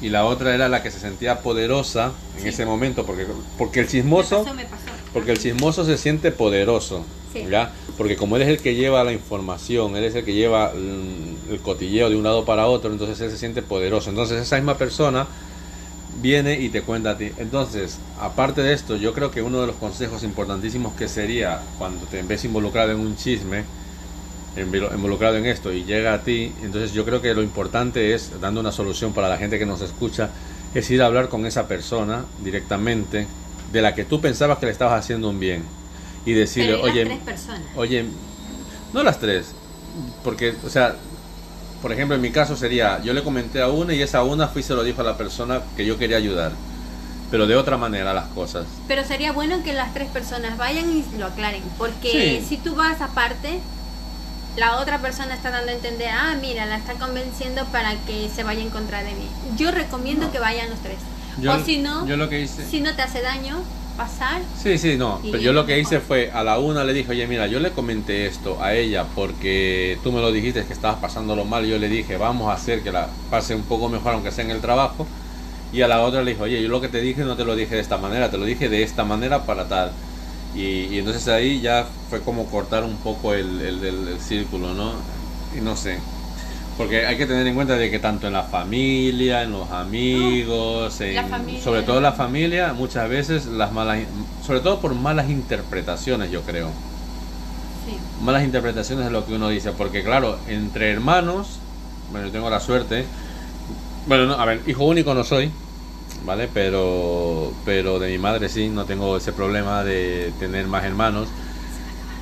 Y 0.01 0.09
la 0.09 0.25
otra 0.25 0.55
era 0.55 0.69
la 0.69 0.83
que 0.83 0.91
se 0.91 1.01
sentía 1.01 1.41
poderosa 1.41 2.13
en 2.39 2.47
ese 2.47 2.65
momento, 2.65 3.05
porque, 3.05 3.27
porque 3.59 3.81
el 3.81 3.89
chismoso, 3.89 4.47
porque 5.13 5.33
el 5.33 5.39
chismoso 5.39 5.85
se 5.85 5.99
siente 5.99 6.31
poderoso. 6.31 7.05
¿ya? 7.51 7.73
Porque 7.97 8.17
como 8.17 8.37
él 8.37 8.43
es 8.43 8.49
el 8.49 8.59
que 8.59 8.75
lleva 8.75 9.05
la 9.05 9.13
información, 9.13 9.97
él 9.97 10.05
es 10.05 10.15
el 10.15 10.25
que 10.25 10.35
lleva 10.35 10.73
el 10.73 11.61
cotilleo 11.63 12.11
de 12.11 12.17
un 12.17 12.25
lado 12.25 12.45
para 12.45 12.67
otro, 12.67 12.93
entonces 12.93 13.21
él 13.21 13.31
se 13.31 13.39
siente 13.39 13.63
poderoso. 13.63 14.11
Entonces 14.11 14.43
esa 14.43 14.57
misma 14.57 14.77
persona 14.77 15.27
viene 16.21 16.61
y 16.61 16.69
te 16.69 16.83
cuenta 16.83 17.11
a 17.13 17.19
ti. 17.19 17.31
Entonces, 17.39 17.99
aparte 18.21 18.63
de 18.63 18.75
esto, 18.75 18.97
yo 18.97 19.15
creo 19.15 19.31
que 19.31 19.43
uno 19.43 19.61
de 19.61 19.67
los 19.67 19.77
consejos 19.77 20.23
importantísimos 20.25 20.95
que 20.95 21.09
sería 21.09 21.63
cuando 21.79 22.07
te 22.07 22.23
ves 22.23 22.45
involucrado 22.45 22.93
en 22.93 23.01
un 23.01 23.17
chisme, 23.17 23.65
involucrado 24.57 25.37
en 25.37 25.47
esto 25.47 25.73
y 25.73 25.85
llega 25.85 26.15
a 26.15 26.23
ti, 26.23 26.53
entonces 26.63 26.93
yo 26.93 27.05
creo 27.05 27.21
que 27.21 27.35
lo 27.35 27.43
importante 27.43 28.15
es, 28.15 28.41
dando 28.41 28.61
una 28.61 28.73
solución 28.73 29.13
para 29.13 29.29
la 29.29 29.37
gente 29.37 29.59
que 29.59 29.67
nos 29.67 29.83
escucha, 29.83 30.31
es 30.75 30.91
ir 30.91 31.03
a 31.03 31.07
hablar 31.07 31.29
con 31.29 31.47
esa 31.47 31.69
persona 31.69 32.25
directamente 32.43 33.27
de 33.73 33.83
la 33.83 33.95
que 33.95 34.05
tú 34.05 34.21
pensabas 34.21 34.59
que 34.59 34.67
le 34.67 34.73
estabas 34.73 34.99
haciendo 34.99 35.29
un 35.29 35.41
bien 35.41 35.63
y 36.27 36.33
decirle, 36.33 36.75
oye, 36.75 37.19
oye, 37.77 38.05
no 38.93 39.03
las 39.03 39.19
tres, 39.19 39.53
porque, 40.23 40.55
o 40.67 40.69
sea, 40.69 40.97
por 41.81 41.93
ejemplo, 41.93 42.17
en 42.17 42.21
mi 42.21 42.31
caso 42.31 42.57
sería, 42.57 43.01
yo 43.03 43.15
le 43.15 43.23
comenté 43.23 43.63
a 43.63 43.69
una 43.69 43.95
y 43.95 44.03
esa 44.03 44.25
una 44.25 44.49
fui 44.49 44.61
y 44.61 44.65
se 44.65 44.75
lo 44.75 44.83
dijo 44.83 45.01
a 45.01 45.05
la 45.05 45.17
persona 45.17 45.63
que 45.77 45.87
yo 45.87 45.99
quería 45.99 46.17
ayudar, 46.17 46.53
pero 47.31 47.47
de 47.47 47.55
otra 47.55 47.77
manera 47.77 48.13
las 48.13 48.27
cosas. 48.27 48.67
Pero 48.89 49.05
sería 49.05 49.31
bueno 49.31 49.63
que 49.63 49.73
las 49.73 49.95
tres 49.95 50.09
personas 50.11 50.59
vayan 50.59 50.91
y 50.91 51.05
lo 51.17 51.27
aclaren, 51.27 51.63
porque 51.79 52.45
si 52.47 52.57
tú 52.57 52.75
vas 52.75 53.01
aparte, 53.01 53.61
la 54.57 54.79
otra 54.79 55.01
persona 55.01 55.35
está 55.35 55.51
dando 55.51 55.71
a 55.71 55.75
entender, 55.75 56.09
ah, 56.11 56.35
mira, 56.41 56.67
la 56.67 56.77
está 56.77 56.95
convenciendo 56.95 57.65
para 57.67 57.95
que 58.07 58.29
se 58.35 58.43
vaya 58.43 58.63
en 58.63 58.71
contra 58.71 59.05
de 59.05 59.13
mí. 59.13 59.29
Yo 59.57 59.71
recomiendo 59.71 60.33
que 60.33 60.41
vayan 60.41 60.71
los 60.71 60.81
tres. 60.81 60.99
o 61.47 61.65
si 61.65 61.79
no, 61.79 62.05
yo 62.07 62.17
lo 62.17 62.29
que 62.29 62.41
hice... 62.41 62.69
si 62.69 62.81
no 62.81 62.97
te 62.97 63.03
hace 63.03 63.23
daño, 63.23 63.63
pasar. 63.97 64.43
Sí, 64.63 64.79
sí, 64.79 64.97
no. 64.97 65.21
Pero 65.23 65.39
yo 65.39 65.53
lo 65.53 65.67
que 65.67 65.79
hice 65.79 66.01
fue, 66.01 66.31
a 66.31 66.45
la 66.45 66.59
una 66.59 66.85
le 66.85 66.93
dije, 66.93 67.11
oye, 67.11 67.27
mira, 67.27 67.47
yo 67.47 67.61
le 67.61 67.71
comenté 67.71 68.27
esto 68.27 68.63
a 68.63 68.75
ella 68.75 69.07
porque 69.15 69.99
tú 70.03 70.13
me 70.13 70.21
lo 70.21 70.33
dijiste 70.33 70.65
que 70.65 70.73
estabas 70.73 70.99
pasándolo 70.99 71.45
mal. 71.45 71.65
Y 71.65 71.71
yo 71.71 71.79
le 71.79 71.89
dije, 71.89 72.17
vamos 72.17 72.49
a 72.49 72.55
hacer 72.55 72.83
que 72.83 72.93
la 72.93 73.09
pase 73.31 73.55
un 73.55 73.63
poco 73.63 73.89
mejor, 73.89 74.15
aunque 74.15 74.31
sea 74.31 74.45
en 74.45 74.51
el 74.51 74.61
trabajo. 74.61 75.07
Y 75.73 75.83
a 75.83 75.89
la 75.89 76.01
otra 76.03 76.23
le 76.23 76.33
dije, 76.33 76.43
oye, 76.43 76.63
yo 76.63 76.69
lo 76.69 76.81
que 76.81 76.89
te 76.89 77.01
dije 77.01 77.25
no 77.25 77.37
te 77.37 77.45
lo 77.45 77.57
dije 77.57 77.75
de 77.75 77.81
esta 77.81 77.99
manera, 77.99 78.31
te 78.31 78.39
lo 78.39 78.45
dije 78.45 78.69
de 78.69 78.83
esta 78.83 79.05
manera 79.05 79.45
para 79.45 79.69
tal. 79.69 79.93
Y, 80.55 80.99
entonces 80.99 81.29
ahí 81.29 81.61
ya 81.61 81.87
fue 82.09 82.21
como 82.21 82.47
cortar 82.47 82.85
un 82.85 82.97
poco 82.97 83.35
el, 83.35 83.61
el, 83.61 83.85
el 83.85 84.21
círculo, 84.21 84.73
¿no? 84.73 84.93
Y 85.57 85.61
no 85.61 85.77
sé, 85.77 85.99
porque 86.77 87.07
hay 87.07 87.17
que 87.17 87.27
tener 87.27 87.47
en 87.47 87.55
cuenta 87.55 87.77
de 87.77 87.91
que 87.91 87.99
tanto 87.99 88.27
en 88.27 88.35
la 88.35 88.43
familia, 88.43 89.43
en 89.43 89.53
los 89.53 89.71
amigos, 89.71 91.01
sobre 91.63 91.83
todo 91.83 91.97
en 91.97 92.03
la 92.03 92.13
familia, 92.13 92.73
muchas 92.75 93.09
veces 93.09 93.47
las 93.47 93.73
malas, 93.73 94.01
sobre 94.47 94.61
todo 94.61 94.81
por 94.81 94.95
malas 94.95 95.31
interpretaciones, 95.31 96.31
yo 96.31 96.43
creo. 96.43 96.71
Malas 98.23 98.45
interpretaciones 98.45 99.07
de 99.07 99.11
lo 99.11 99.25
que 99.25 99.35
uno 99.35 99.49
dice, 99.49 99.73
porque 99.73 100.03
claro, 100.03 100.39
entre 100.49 100.91
hermanos, 100.91 101.61
bueno, 102.11 102.27
yo 102.27 102.33
tengo 102.33 102.51
la 102.51 102.61
suerte, 102.61 103.07
bueno, 104.07 104.35
a 104.35 104.45
ver, 104.45 104.61
hijo 104.67 104.85
único 104.85 105.15
no 105.15 105.25
soy, 105.25 105.51
¿vale? 106.25 106.49
Pero, 106.53 107.53
pero 107.65 107.99
de 107.99 108.11
mi 108.11 108.19
madre 108.19 108.49
sí, 108.49 108.69
no 108.69 108.85
tengo 108.85 109.17
ese 109.17 109.33
problema 109.33 109.83
de 109.83 110.33
tener 110.39 110.67
más 110.67 110.85
hermanos. 110.85 111.29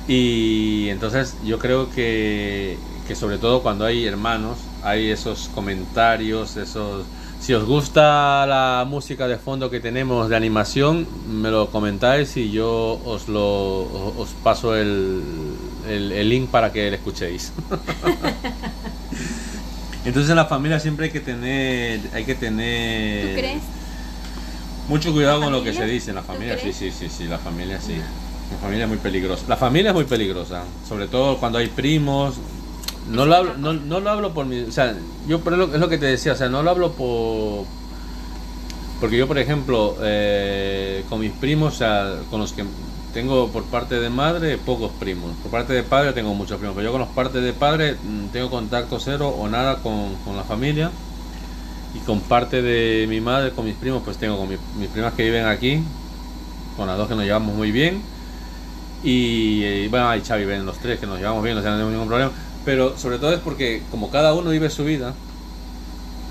Y 0.07 0.87
entonces 0.89 1.35
yo 1.43 1.57
creo 1.57 1.89
que 1.89 2.77
que 3.07 3.15
sobre 3.15 3.37
todo 3.37 3.61
cuando 3.61 3.85
hay 3.85 4.05
hermanos, 4.05 4.57
hay 4.83 5.11
esos 5.11 5.49
comentarios, 5.53 6.57
esos... 6.57 7.05
Si 7.39 7.53
os 7.53 7.65
gusta 7.65 8.45
la 8.47 8.85
música 8.87 9.27
de 9.27 9.37
fondo 9.37 9.69
que 9.69 9.79
tenemos 9.79 10.29
de 10.29 10.35
animación, 10.35 11.07
me 11.29 11.51
lo 11.51 11.69
comentáis 11.69 12.35
y 12.37 12.49
yo 12.49 12.99
os 13.05 13.27
lo 13.27 13.81
os 14.17 14.29
paso 14.41 14.75
el, 14.75 15.21
el, 15.87 16.29
link 16.29 16.49
para 16.49 16.71
que 16.71 16.89
lo 16.89 16.95
escuchéis. 16.95 17.51
Entonces 20.05 20.29
en 20.29 20.37
la 20.37 20.45
familia 20.45 20.79
siempre 20.79 21.07
hay 21.07 21.11
que 21.11 21.19
tener 21.19 21.99
hay 22.13 22.23
que 22.23 22.35
tener 22.35 23.27
¿Tú 23.27 23.35
crees? 23.35 23.61
mucho 24.87 25.13
cuidado 25.13 25.41
con 25.41 25.51
lo 25.51 25.63
que 25.63 25.73
se 25.73 25.85
dice 25.85 26.11
en 26.11 26.15
la 26.15 26.23
familia. 26.23 26.57
Sí, 26.57 26.73
sí, 26.73 26.91
sí, 26.91 27.09
sí, 27.09 27.25
la 27.25 27.37
familia 27.37 27.79
sí. 27.79 27.95
La 28.51 28.57
familia 28.57 28.83
es 28.83 28.89
muy 28.89 28.99
peligrosa. 28.99 29.45
La 29.47 29.57
familia 29.57 29.89
es 29.89 29.95
muy 29.95 30.05
peligrosa, 30.05 30.63
sobre 30.87 31.07
todo 31.07 31.37
cuando 31.37 31.57
hay 31.57 31.67
primos, 31.67 32.35
no 33.09 33.25
lo 33.25 33.35
hablo, 33.35 33.57
no, 33.57 33.73
no 33.73 33.99
lo 33.99 34.09
hablo 34.09 34.33
por 34.33 34.45
mi, 34.45 34.61
o 34.61 34.71
sea, 34.71 34.95
yo 35.27 35.39
por 35.41 35.53
lo, 35.53 35.73
es 35.73 35.79
lo 35.79 35.89
que 35.89 35.97
te 35.97 36.05
decía, 36.05 36.33
o 36.33 36.35
sea, 36.35 36.49
no 36.49 36.63
lo 36.63 36.71
hablo 36.71 36.93
por 36.93 37.65
porque 38.99 39.17
yo 39.17 39.27
por 39.27 39.37
ejemplo 39.37 39.97
eh, 40.01 41.03
con 41.09 41.19
mis 41.19 41.31
primos, 41.31 41.75
o 41.75 41.77
sea, 41.77 42.15
con 42.29 42.39
los 42.39 42.53
que 42.53 42.63
tengo 43.13 43.49
por 43.49 43.63
parte 43.65 43.99
de 43.99 44.09
madre 44.09 44.57
pocos 44.57 44.91
primos, 44.99 45.31
por 45.41 45.51
parte 45.51 45.73
de 45.73 45.83
padre 45.83 46.13
tengo 46.13 46.33
muchos 46.33 46.57
primos, 46.57 46.75
pero 46.75 46.87
yo 46.87 46.91
con 46.91 47.01
los 47.01 47.09
partes 47.09 47.43
de 47.43 47.53
padre 47.53 47.93
mm, 47.93 48.27
tengo 48.31 48.49
contacto 48.49 48.99
cero 48.99 49.29
o 49.29 49.47
nada 49.47 49.77
con, 49.77 50.15
con 50.25 50.35
la 50.35 50.43
familia. 50.43 50.91
Y 51.93 51.99
con 51.99 52.19
parte 52.19 52.61
de 52.61 53.07
mi 53.07 53.21
madre, 53.21 53.51
con 53.51 53.63
mis 53.63 53.75
primos, 53.75 54.01
pues 54.03 54.17
tengo 54.17 54.37
con 54.37 54.49
mis 54.49 54.89
primas 54.89 55.13
que 55.13 55.23
viven 55.23 55.45
aquí, 55.45 55.81
con 56.75 56.87
las 56.87 56.97
dos 56.97 57.07
que 57.07 57.15
nos 57.15 57.23
llevamos 57.23 57.55
muy 57.55 57.71
bien. 57.71 58.01
Y, 59.03 59.87
bueno, 59.89 60.09
hay 60.09 60.21
Xavi 60.21 60.45
ven 60.45 60.65
los 60.65 60.79
tres 60.79 60.99
que 60.99 61.05
nos 61.05 61.19
llevamos 61.19 61.43
bien, 61.43 61.55
no 61.55 61.61
tenemos 61.61 61.91
ningún 61.91 62.07
problema. 62.07 62.31
Pero 62.65 62.97
sobre 62.97 63.19
todo 63.19 63.31
es 63.33 63.39
porque 63.39 63.83
como 63.91 64.09
cada 64.09 64.33
uno 64.33 64.49
vive 64.49 64.69
su 64.69 64.83
vida 64.83 65.13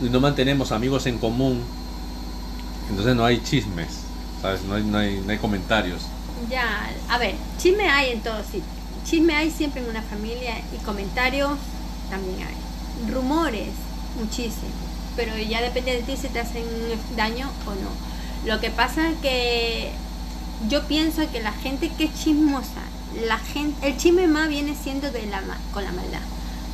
y 0.03 0.09
no 0.11 0.21
mantenemos 0.21 0.73
amigos 0.73 1.07
en 1.07 1.19
común, 1.19 1.63
entonces 2.91 3.15
no 3.15 3.25
hay 3.25 3.41
chismes, 3.43 4.01
¿sabes? 4.43 4.63
No 4.63 4.75
hay, 4.75 4.83
no 4.83 4.99
hay, 4.99 5.23
no 5.25 5.31
hay 5.31 5.39
comentarios. 5.39 6.03
Ya, 6.51 6.91
a 7.09 7.19
ver, 7.19 7.35
chisme 7.59 7.89
hay 7.89 8.11
en 8.11 8.21
todos 8.21 8.45
sitios. 8.47 8.65
Chisme 9.05 9.35
hay 9.35 9.51
siempre 9.51 9.83
en 9.83 9.89
una 9.89 10.03
familia 10.03 10.57
y 10.75 10.85
comentarios 10.85 11.53
también 12.11 12.49
hay. 12.49 13.13
Rumores, 13.13 13.71
muchísimo. 14.19 14.73
Pero 15.17 15.37
ya 15.39 15.63
depende 15.63 15.93
de 15.93 16.03
ti 16.03 16.17
si 16.17 16.29
te 16.29 16.41
hacen 16.41 16.65
daño 17.17 17.49
o 17.67 17.71
no. 17.71 18.53
Lo 18.53 18.61
que 18.61 18.71
pasa 18.71 19.11
es 19.11 19.17
que 19.19 19.93
yo 20.69 20.83
pienso 20.85 21.23
que 21.31 21.41
la 21.41 21.53
gente 21.53 21.91
que 21.91 22.05
es 22.05 22.15
chismosa, 22.15 22.83
la 23.27 23.39
gente, 23.39 23.89
el 23.89 23.97
chisme 23.97 24.27
más 24.27 24.49
viene 24.49 24.75
siendo 24.75 25.11
de 25.11 25.27
la, 25.27 25.43
con 25.73 25.85
la 25.85 25.93
maldad. 25.93 26.21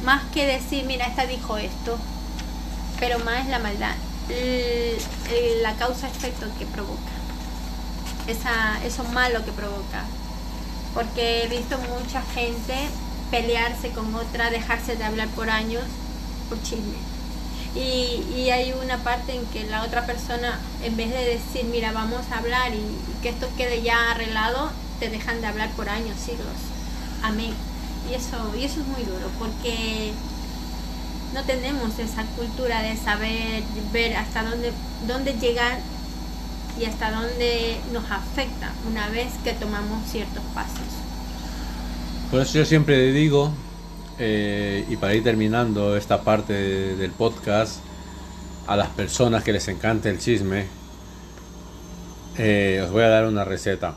Más 0.05 0.22
que 0.33 0.46
decir, 0.46 0.85
mira, 0.87 1.07
esta 1.07 1.26
dijo 1.26 1.59
esto, 1.59 1.98
pero 2.98 3.18
más 3.20 3.44
es 3.44 3.50
la 3.50 3.59
maldad, 3.59 3.94
la 5.62 5.74
causa-efecto 5.74 6.46
que 6.59 6.66
provoca, 6.66 7.12
esa, 8.26 8.83
eso 8.85 9.05
malo 9.05 9.44
que 9.44 9.53
provoca. 9.53 10.05
Porque 10.94 11.44
he 11.44 11.48
visto 11.48 11.79
mucha 11.79 12.22
gente 12.35 12.74
pelearse 13.31 13.90
con 13.90 14.14
otra, 14.14 14.50
dejarse 14.50 14.96
de 14.96 15.05
hablar 15.05 15.29
por 15.29 15.50
años 15.50 15.85
por 16.48 16.61
chisme 16.62 17.11
y, 17.74 18.50
hay 18.50 18.72
una 18.72 18.98
parte 18.98 19.35
en 19.35 19.46
que 19.46 19.64
la 19.64 19.85
otra 19.85 20.05
persona, 20.07 20.59
en 20.83 20.96
vez 20.96 21.11
de 21.11 21.24
decir, 21.24 21.64
mira, 21.66 21.92
vamos 21.92 22.22
a 22.33 22.38
hablar 22.38 22.72
y, 22.74 22.83
que 23.22 23.29
esto 23.29 23.48
quede 23.57 23.83
ya 23.83 24.11
arreglado, 24.11 24.70
te 25.01 25.11
dejan 25.11 25.41
de 25.41 25.49
hablar 25.49 25.71
por 25.73 25.89
años, 25.89 26.17
siglos. 26.25 26.47
Amén. 27.23 27.53
Y 28.09 28.15
eso, 28.15 28.37
y 28.57 28.65
eso 28.65 28.81
es 28.81 28.87
muy 28.87 29.03
duro, 29.03 29.29
porque 29.39 30.13
no 31.35 31.43
tenemos 31.45 31.99
esa 31.99 32.25
cultura 32.37 32.83
de 32.83 32.97
saber 32.97 33.63
ver 33.93 34.17
hasta 34.17 34.45
dónde, 34.45 34.73
dónde 35.07 35.33
llegar 35.35 35.79
y 36.79 36.85
hasta 36.85 37.11
dónde 37.11 37.79
nos 37.93 38.05
afecta 38.11 38.73
una 38.89 39.09
vez 39.09 39.29
que 39.43 39.53
tomamos 39.55 40.09
ciertos 40.09 40.43
pasos. 40.55 40.87
Por 42.31 42.41
eso 42.41 42.59
yo 42.59 42.65
siempre 42.65 43.13
digo 43.13 43.53
eh, 44.19 44.85
y 44.89 44.97
para 44.97 45.15
ir 45.15 45.25
terminando 45.25 45.97
esta 45.97 46.23
parte 46.23 46.53
del 46.53 47.11
podcast, 47.11 47.81
a 48.67 48.77
las 48.77 48.89
personas 48.89 49.43
que 49.43 49.53
les 49.53 49.67
encante 49.69 50.11
el 50.11 50.19
chisme, 50.19 50.67
eh, 52.39 52.81
os 52.85 52.93
voy 52.93 53.03
a 53.03 53.09
dar 53.09 53.27
una 53.27 53.45
receta. 53.45 53.97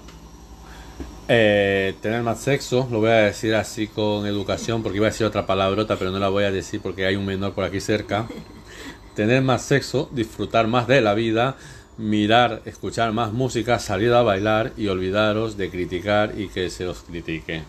Eh, 1.36 1.96
tener 2.00 2.22
más 2.22 2.42
sexo, 2.42 2.88
lo 2.92 3.00
voy 3.00 3.10
a 3.10 3.24
decir 3.24 3.56
así 3.56 3.88
con 3.88 4.28
educación 4.28 4.84
porque 4.84 4.98
iba 4.98 5.08
a 5.08 5.10
decir 5.10 5.26
otra 5.26 5.48
palabrota, 5.48 5.96
pero 5.96 6.12
no 6.12 6.20
la 6.20 6.30
voy 6.30 6.44
a 6.44 6.52
decir 6.52 6.80
porque 6.80 7.08
hay 7.08 7.16
un 7.16 7.26
menor 7.26 7.54
por 7.54 7.64
aquí 7.64 7.80
cerca. 7.80 8.28
Tener 9.16 9.42
más 9.42 9.64
sexo, 9.64 10.10
disfrutar 10.12 10.68
más 10.68 10.86
de 10.86 11.02
la 11.02 11.16
vida, 11.16 11.56
mirar, 11.98 12.62
escuchar 12.66 13.14
más 13.14 13.34
música, 13.34 13.80
salir 13.80 14.14
a 14.14 14.22
bailar 14.22 14.74
y 14.78 14.90
olvidaros 14.90 15.58
de 15.58 15.72
criticar 15.72 16.40
y 16.40 16.50
que 16.50 16.70
se 16.70 16.88
os 16.88 17.00
critique. 17.00 17.64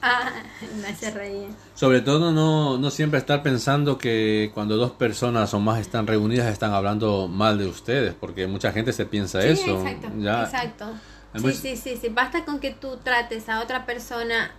Ah, 0.00 0.30
me 0.80 0.86
hace 0.86 1.10
reír. 1.10 1.48
Sobre 1.74 2.00
todo 2.00 2.30
no, 2.30 2.78
no 2.78 2.90
siempre 2.92 3.18
estar 3.18 3.42
pensando 3.42 3.98
que 3.98 4.52
cuando 4.54 4.76
dos 4.76 4.92
personas 4.92 5.52
o 5.52 5.58
más 5.58 5.80
están 5.80 6.06
reunidas 6.06 6.52
están 6.52 6.74
hablando 6.74 7.26
mal 7.26 7.58
de 7.58 7.66
ustedes, 7.66 8.14
porque 8.14 8.46
mucha 8.46 8.70
gente 8.70 8.92
se 8.92 9.04
piensa 9.04 9.44
eso. 9.44 9.84
Exacto, 9.84 10.08
exacto. 10.16 10.86
Sí, 11.34 11.52
sí, 11.52 11.76
sí, 11.76 11.96
sí, 12.00 12.08
basta 12.08 12.44
con 12.44 12.60
que 12.60 12.70
tú 12.70 12.98
trates 12.98 13.48
a 13.48 13.60
otra 13.60 13.86
persona 13.86 14.54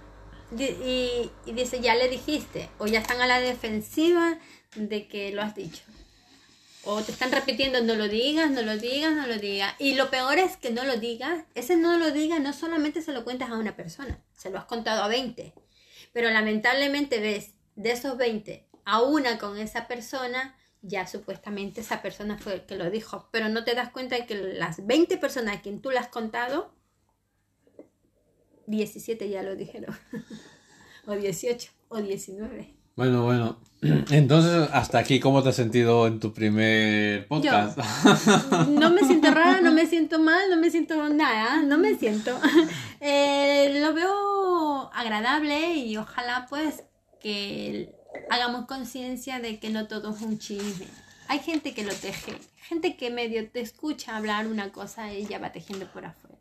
y, 0.58 1.32
y 1.46 1.54
dice, 1.54 1.80
ya 1.80 1.96
le 1.96 2.10
dijiste, 2.10 2.70
o 2.78 2.88
ya 2.88 3.00
están 3.00 3.22
a 3.22 3.28
la 3.28 3.40
defensiva 3.40 4.38
de 4.76 5.08
que 5.08 5.32
lo 5.32 5.42
has 5.42 5.56
dicho 5.56 5.84
o 6.86 7.02
te 7.02 7.12
están 7.12 7.32
repitiendo 7.32 7.82
no 7.82 7.96
lo 7.96 8.08
digas, 8.08 8.52
no 8.52 8.62
lo 8.62 8.78
digas, 8.78 9.14
no 9.14 9.26
lo 9.26 9.38
digas. 9.38 9.74
Y 9.80 9.96
lo 9.96 10.12
peor 10.12 10.38
es 10.38 10.56
que 10.56 10.70
no 10.70 10.86
lo 10.86 10.98
digas. 10.98 11.44
Ese 11.56 11.76
no 11.76 11.98
lo 11.98 12.12
digas 12.12 12.40
no 12.40 12.54
solamente 12.54 13.02
se 13.02 13.12
lo 13.12 13.24
cuentas 13.24 13.50
a 13.50 13.58
una 13.58 13.76
persona, 13.76 14.20
se 14.34 14.52
lo 14.52 14.60
has 14.60 14.66
contado 14.66 15.04
a 15.04 15.08
20. 15.08 15.54
Pero 16.14 16.30
lamentablemente 16.30 17.20
ves 17.20 17.56
de 17.76 17.92
esos 17.92 18.18
20 18.18 18.68
a 18.86 19.02
una 19.02 19.40
con 19.40 19.58
esa 19.58 19.88
persona, 19.88 20.56
ya 20.88 21.08
supuestamente 21.08 21.82
esa 21.82 22.02
persona 22.02 22.38
fue 22.38 22.56
el 22.56 22.62
que 22.62 22.76
lo 22.76 22.90
dijo. 22.90 23.28
Pero 23.32 23.50
no 23.50 23.64
te 23.64 23.76
das 23.76 23.90
cuenta 23.90 24.16
de 24.16 24.26
que 24.26 24.36
las 24.36 24.86
20 24.86 25.18
personas 25.18 25.58
a 25.58 25.62
quien 25.62 25.82
tú 25.82 25.92
le 25.92 26.00
has 26.00 26.08
contado, 26.08 26.72
17 28.68 29.30
ya 29.30 29.44
lo 29.44 29.56
dijeron. 29.56 29.96
o 31.08 31.14
18 31.14 31.72
o 31.90 32.02
19. 32.02 32.74
Bueno, 32.96 33.24
bueno. 33.24 33.60
Entonces, 34.12 34.70
hasta 34.72 35.00
aquí, 35.00 35.20
¿cómo 35.20 35.44
te 35.44 35.50
has 35.50 35.56
sentido 35.56 36.08
en 36.08 36.20
tu 36.20 36.34
primer 36.34 37.28
podcast? 37.28 37.78
no 38.70 38.90
me 38.92 39.02
siento 39.02 39.32
rara, 39.32 39.60
no 39.62 39.72
me 39.72 39.86
siento 39.88 40.20
mal, 40.20 40.50
no 40.50 40.58
me 40.58 40.72
siento 40.72 41.10
nada, 41.10 41.62
no 41.64 41.78
me 41.78 41.96
siento. 41.96 42.40
Eh, 43.02 43.80
lo 43.82 43.94
veo 43.94 44.92
agradable 44.94 45.76
y 45.76 45.98
ojalá 45.98 46.46
pues 46.50 46.84
que 47.20 47.94
hagamos 48.30 48.66
conciencia 48.66 49.40
de 49.40 49.60
que 49.60 49.70
no 49.70 49.88
todo 49.88 50.16
es 50.16 50.22
un 50.22 50.40
chisme. 50.40 50.88
Hay 51.28 51.40
gente 51.40 51.74
que 51.74 51.84
lo 51.84 51.94
teje, 51.94 52.34
gente 52.56 52.98
que 52.98 53.10
medio 53.10 53.50
te 53.50 53.62
escucha 53.62 54.16
hablar 54.16 54.48
una 54.48 54.72
cosa 54.72 55.14
y 55.14 55.26
ya 55.26 55.40
va 55.40 55.52
tejiendo 55.52 55.88
por 55.88 56.06
afuera. 56.06 56.38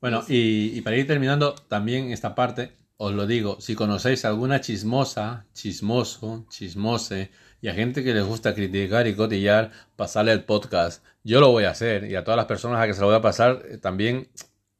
Bueno, 0.00 0.22
y, 0.28 0.72
y 0.74 0.80
para 0.82 0.96
ir 0.96 1.06
terminando 1.06 1.54
también 1.54 2.12
esta 2.12 2.34
parte, 2.34 2.72
os 2.98 3.14
lo 3.14 3.26
digo, 3.26 3.60
si 3.60 3.74
conocéis 3.74 4.24
alguna 4.24 4.60
chismosa, 4.60 5.46
chismoso, 5.54 6.46
chismose, 6.50 7.30
y 7.60 7.68
a 7.68 7.74
gente 7.74 8.04
que 8.04 8.12
les 8.12 8.24
gusta 8.24 8.54
criticar 8.54 9.06
y 9.06 9.14
cotillar, 9.14 9.70
pasarle 9.96 10.32
el 10.32 10.44
podcast. 10.44 11.04
Yo 11.24 11.40
lo 11.40 11.50
voy 11.50 11.64
a 11.64 11.70
hacer, 11.70 12.10
y 12.10 12.16
a 12.16 12.24
todas 12.24 12.36
las 12.36 12.46
personas 12.46 12.80
a 12.80 12.86
que 12.86 12.94
se 12.94 13.00
lo 13.00 13.06
voy 13.06 13.16
a 13.16 13.22
pasar, 13.22 13.62
eh, 13.68 13.78
también, 13.78 14.28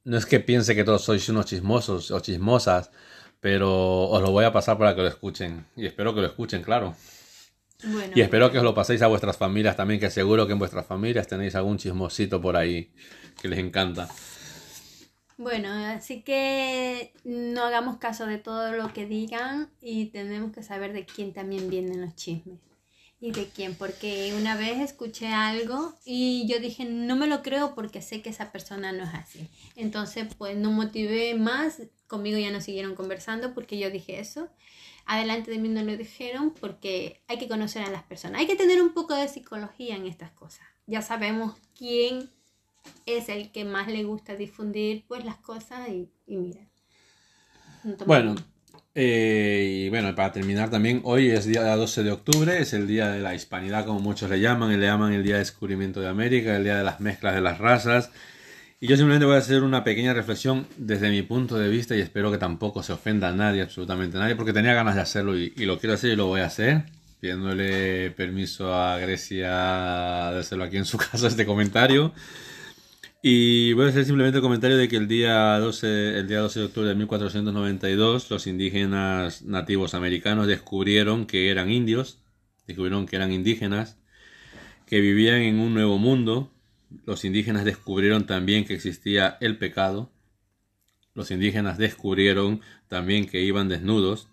no 0.05 0.17
es 0.17 0.27
que 0.27 0.41
piense 0.41 0.75
que 0.75 0.85
todos 0.85 1.03
sois 1.03 1.29
unos 1.29 1.47
chismosos 1.47 2.11
o 2.11 2.21
chismosas, 2.21 2.91
pero 3.41 4.05
os 4.09 4.23
lo 4.23 4.31
voy 4.31 4.45
a 4.45 4.53
pasar 4.53 4.79
para 4.79 4.95
que 4.95 5.03
lo 5.03 5.09
escuchen. 5.09 5.67
Y 5.77 5.87
espero 5.87 6.15
que 6.15 6.21
lo 6.21 6.27
escuchen, 6.27 6.63
claro. 6.63 6.95
y 8.15 8.21
espero 8.21 8.51
que 8.51 8.59
os 8.59 8.65
lo 8.65 8.75
paséis 8.75 9.03
a 9.03 9.07
vuestras 9.07 9.37
familias 9.37 9.77
también, 9.77 10.01
que 10.01 10.11
seguro 10.11 10.47
que 10.47 10.53
en 10.53 10.59
vuestras 10.59 10.87
familias 10.87 11.29
tenéis 11.29 11.55
algún 11.55 11.79
chismosito 11.79 12.41
por 12.41 12.57
ahí 12.57 12.93
que 13.41 13.49
les 13.49 13.59
encanta. 13.59 14.09
Bueno, 15.37 15.73
así 15.73 16.23
que 16.23 17.13
no 17.23 17.63
hagamos 17.63 17.99
caso 17.99 18.27
de 18.27 18.39
todo 18.39 18.73
lo 18.73 18.93
que 18.93 19.07
digan 19.07 19.71
y 19.81 20.07
tenemos 20.07 20.53
que 20.53 20.65
saber 20.65 20.93
de 20.93 21.07
quién 21.07 21.33
también 21.33 21.71
vienen 21.71 22.01
los 22.01 22.17
chismes. 22.17 22.59
¿Y 23.21 23.33
de 23.33 23.49
quién? 23.49 23.75
Porque 23.75 24.33
una 24.37 24.57
vez 24.57 24.79
escuché 24.79 25.29
algo 25.29 25.95
y 26.05 26.47
yo 26.47 26.61
dije, 26.61 26.85
no 26.85 27.17
me 27.17 27.27
lo 27.27 27.43
creo 27.43 27.75
porque 27.75 28.01
sé 28.01 28.23
que 28.23 28.31
esa 28.31 28.53
persona 28.53 28.93
no 28.93 29.05
es 29.05 29.15
así. 29.15 29.49
Entonces, 29.75 30.33
pues 30.37 30.57
no 30.57 30.71
motivé 30.71 31.35
más, 31.35 31.83
conmigo 32.07 32.39
ya 32.39 32.53
no 32.53 32.61
siguieron 32.61 32.95
conversando 32.95 33.55
porque 33.55 33.79
yo 33.79 33.91
dije 33.91 34.21
eso. 34.21 34.49
Adelante 35.05 35.51
de 35.51 35.59
mí 35.59 35.69
no 35.69 35.83
lo 35.83 35.97
dijeron 35.97 36.55
porque 36.61 37.23
hay 37.27 37.39
que 37.39 37.49
conocer 37.49 37.83
a 37.83 37.91
las 37.91 38.05
personas. 38.05 38.41
Hay 38.41 38.47
que 38.47 38.57
tener 38.57 38.81
un 38.81 38.95
poco 38.95 39.15
de 39.15 39.27
psicología 39.27 39.97
en 39.97 40.07
estas 40.07 40.31
cosas. 40.31 40.67
Ya 40.87 41.03
sabemos 41.03 41.57
quién 41.77 42.31
es 43.07 43.29
el 43.29 43.51
que 43.51 43.65
más 43.65 43.89
le 43.89 44.05
gusta 44.05 44.37
difundir 44.37 45.05
pues 45.09 45.25
las 45.25 45.37
cosas 45.39 45.89
y, 45.89 46.09
mira. 46.27 46.61
Bueno, 48.07 48.37
eh, 49.01 49.85
y 49.85 49.89
bueno, 49.91 50.13
para 50.17 50.33
terminar 50.33 50.71
también, 50.71 51.03
hoy 51.05 51.31
es 51.31 51.47
día 51.47 51.63
12 51.77 52.03
de 52.03 52.11
octubre, 52.11 52.59
es 52.61 52.73
el 52.73 52.89
día 52.89 53.11
de 53.13 53.21
la 53.21 53.33
hispanidad 53.33 53.87
como 53.87 54.01
muchos 54.01 54.29
le 54.29 54.41
llaman, 54.41 54.73
y 54.73 54.77
le 54.77 54.87
llaman 54.87 55.13
el 55.13 55.23
día 55.23 55.35
de 55.35 55.39
descubrimiento 55.39 56.01
de 56.01 56.09
América, 56.09 56.57
el 56.57 56.65
día 56.65 56.79
de 56.79 56.83
las 56.83 56.99
mezclas 56.99 57.37
de 57.37 57.41
las 57.41 57.59
razas. 57.59 58.11
Y 58.81 58.89
yo 58.89 58.97
simplemente 58.97 59.25
voy 59.25 59.37
a 59.37 59.39
hacer 59.39 59.63
una 59.63 59.85
pequeña 59.85 60.15
reflexión 60.15 60.67
desde 60.77 61.11
mi 61.11 61.23
punto 61.23 61.57
de 61.57 61.69
vista 61.69 61.95
y 61.95 62.01
espero 62.01 62.33
que 62.33 62.39
tampoco 62.39 62.83
se 62.83 62.93
ofenda 62.93 63.29
a 63.29 63.33
nadie, 63.33 63.63
absolutamente 63.63 64.19
nadie, 64.19 64.35
porque 64.35 64.53
tenía 64.53 64.75
ganas 64.75 64.97
de 64.97 65.03
hacerlo 65.03 65.39
y, 65.39 65.53
y 65.57 65.65
lo 65.65 65.79
quiero 65.79 65.95
hacer 65.95 66.11
y 66.11 66.17
lo 66.17 66.27
voy 66.27 66.41
a 66.41 66.47
hacer, 66.47 66.83
pidiéndole 67.21 68.11
permiso 68.11 68.75
a 68.75 68.99
Grecia 68.99 70.33
de 70.33 70.41
hacerlo 70.41 70.65
aquí 70.65 70.77
en 70.77 70.85
su 70.85 70.99
casa 70.99 71.29
este 71.29 71.47
comentario. 71.47 72.13
Y 73.21 73.73
voy 73.73 73.87
a 73.87 73.89
hacer 73.89 74.05
simplemente 74.05 74.39
el 74.39 74.43
comentario 74.43 74.77
de 74.77 74.89
que 74.89 74.97
el 74.97 75.09
día 75.09 75.59
12, 75.59 76.19
el 76.21 76.29
día 76.29 76.39
12 76.39 76.61
de 76.61 76.67
octubre 76.67 76.89
de 76.89 76.95
1492 76.95 78.31
los 78.31 78.47
indígenas 78.47 79.43
nativos 79.43 79.95
americanos 79.95 80.47
descubrieron 80.47 81.27
que 81.27 81.51
eran 81.51 81.69
indios, 81.69 82.23
descubrieron 82.69 83.07
que 83.07 83.17
eran 83.17 83.33
indígenas, 83.33 83.99
que 84.87 85.01
vivían 85.01 85.43
en 85.43 85.59
un 85.59 85.75
nuevo 85.75 85.99
mundo. 85.99 86.53
Los 87.07 87.25
indígenas 87.25 87.65
descubrieron 87.65 88.25
también 88.25 88.65
que 88.65 88.75
existía 88.75 89.37
el 89.41 89.59
pecado. 89.59 90.13
Los 91.15 91.33
indígenas 91.33 91.77
descubrieron 91.77 92.61
también 92.87 93.27
que 93.27 93.43
iban 93.43 93.69
desnudos, 93.69 94.29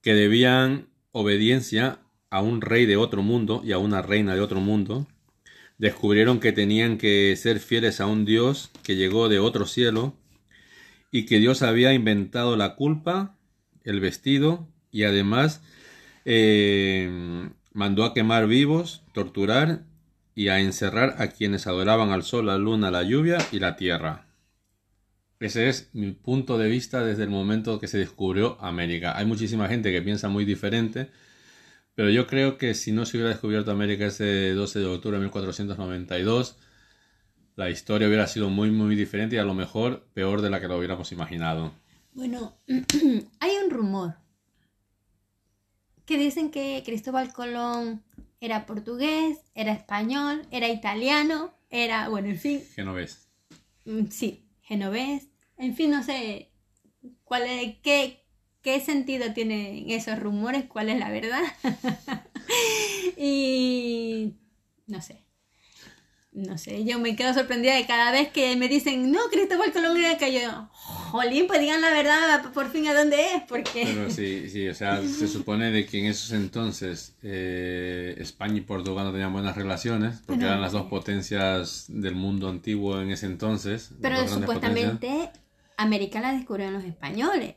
que 0.00 0.14
debían 0.14 0.88
obediencia 1.10 1.98
a 2.30 2.40
un 2.40 2.62
rey 2.62 2.86
de 2.86 2.96
otro 2.96 3.22
mundo 3.22 3.60
y 3.62 3.72
a 3.72 3.78
una 3.78 4.00
reina 4.00 4.34
de 4.34 4.40
otro 4.40 4.60
mundo, 4.60 5.06
descubrieron 5.82 6.38
que 6.38 6.52
tenían 6.52 6.96
que 6.96 7.34
ser 7.36 7.58
fieles 7.58 8.00
a 8.00 8.06
un 8.06 8.24
Dios 8.24 8.70
que 8.84 8.94
llegó 8.94 9.28
de 9.28 9.40
otro 9.40 9.66
cielo 9.66 10.14
y 11.10 11.26
que 11.26 11.40
Dios 11.40 11.62
había 11.62 11.92
inventado 11.92 12.56
la 12.56 12.76
culpa, 12.76 13.36
el 13.82 13.98
vestido 13.98 14.68
y 14.92 15.02
además 15.02 15.60
eh, 16.24 17.50
mandó 17.72 18.04
a 18.04 18.14
quemar 18.14 18.46
vivos, 18.46 19.02
torturar 19.12 19.82
y 20.36 20.48
a 20.48 20.60
encerrar 20.60 21.16
a 21.18 21.30
quienes 21.30 21.66
adoraban 21.66 22.12
al 22.12 22.22
sol, 22.22 22.46
la 22.46 22.58
luna, 22.58 22.92
la 22.92 23.02
lluvia 23.02 23.38
y 23.50 23.58
la 23.58 23.74
tierra. 23.74 24.28
Ese 25.40 25.68
es 25.68 25.90
mi 25.94 26.12
punto 26.12 26.58
de 26.58 26.68
vista 26.68 27.04
desde 27.04 27.24
el 27.24 27.30
momento 27.30 27.80
que 27.80 27.88
se 27.88 27.98
descubrió 27.98 28.56
América. 28.60 29.18
Hay 29.18 29.26
muchísima 29.26 29.66
gente 29.66 29.90
que 29.90 30.00
piensa 30.00 30.28
muy 30.28 30.44
diferente, 30.44 31.10
pero 31.94 32.10
yo 32.10 32.26
creo 32.26 32.58
que 32.58 32.74
si 32.74 32.92
no 32.92 33.04
se 33.04 33.16
hubiera 33.16 33.30
descubierto 33.30 33.70
América 33.70 34.06
ese 34.06 34.52
12 34.52 34.78
de 34.78 34.86
octubre 34.86 35.18
de 35.18 35.24
1492, 35.24 36.56
la 37.56 37.70
historia 37.70 38.08
hubiera 38.08 38.26
sido 38.26 38.48
muy, 38.48 38.70
muy 38.70 38.96
diferente 38.96 39.36
y 39.36 39.38
a 39.38 39.44
lo 39.44 39.54
mejor 39.54 40.06
peor 40.14 40.40
de 40.40 40.50
la 40.50 40.60
que 40.60 40.68
lo 40.68 40.78
hubiéramos 40.78 41.12
imaginado. 41.12 41.72
Bueno, 42.14 42.56
hay 43.40 43.50
un 43.62 43.70
rumor 43.70 44.16
que 46.06 46.18
dicen 46.18 46.50
que 46.50 46.82
Cristóbal 46.84 47.32
Colón 47.32 48.02
era 48.40 48.66
portugués, 48.66 49.38
era 49.54 49.72
español, 49.72 50.46
era 50.50 50.68
italiano, 50.68 51.54
era, 51.70 52.08
bueno, 52.08 52.28
en 52.28 52.38
fin. 52.38 52.62
Genovés. 52.74 53.28
Mm, 53.84 54.06
sí, 54.10 54.44
genovés. 54.62 55.28
En 55.56 55.76
fin, 55.76 55.90
no 55.90 56.02
sé 56.02 56.50
cuál 57.24 57.44
es, 57.44 57.76
qué, 57.82 58.21
qué 58.62 58.80
sentido 58.80 59.32
tienen 59.32 59.90
esos 59.90 60.18
rumores, 60.18 60.64
cuál 60.64 60.88
es 60.88 60.98
la 60.98 61.10
verdad. 61.10 61.42
y 63.16 64.34
no 64.86 65.00
sé. 65.02 65.22
No 66.34 66.56
sé, 66.56 66.86
yo 66.86 66.98
me 66.98 67.14
quedo 67.14 67.34
sorprendida 67.34 67.74
de 67.74 67.84
cada 67.84 68.10
vez 68.10 68.30
que 68.30 68.56
me 68.56 68.66
dicen, 68.66 69.12
no, 69.12 69.18
Cristóbal 69.30 69.70
Colón 69.70 69.98
era 69.98 70.16
que 70.16 70.32
yo, 70.32 70.70
jolín, 70.72 71.46
pues 71.46 71.60
digan 71.60 71.82
la 71.82 71.90
verdad 71.90 72.50
por 72.54 72.70
fin 72.70 72.88
a 72.88 72.94
dónde 72.94 73.34
es, 73.34 73.42
porque... 73.46 73.82
Pero 73.84 74.10
sí, 74.10 74.48
sí, 74.48 74.66
o 74.66 74.74
sea, 74.74 75.02
se 75.02 75.28
supone 75.28 75.70
de 75.70 75.84
que 75.84 75.98
en 75.98 76.06
esos 76.06 76.32
entonces 76.32 77.16
eh, 77.22 78.14
España 78.16 78.56
y 78.56 78.60
Portugal 78.62 79.04
no 79.04 79.12
tenían 79.12 79.34
buenas 79.34 79.56
relaciones, 79.56 80.22
porque 80.24 80.46
eran 80.46 80.62
las 80.62 80.72
dos 80.72 80.86
potencias 80.86 81.84
del 81.88 82.14
mundo 82.14 82.48
antiguo 82.48 82.98
en 83.02 83.10
ese 83.10 83.26
entonces. 83.26 83.90
Pero 84.00 84.26
supuestamente 84.26 85.28
América 85.76 86.22
la 86.22 86.32
descubrieron 86.32 86.72
los 86.72 86.84
españoles. 86.84 87.56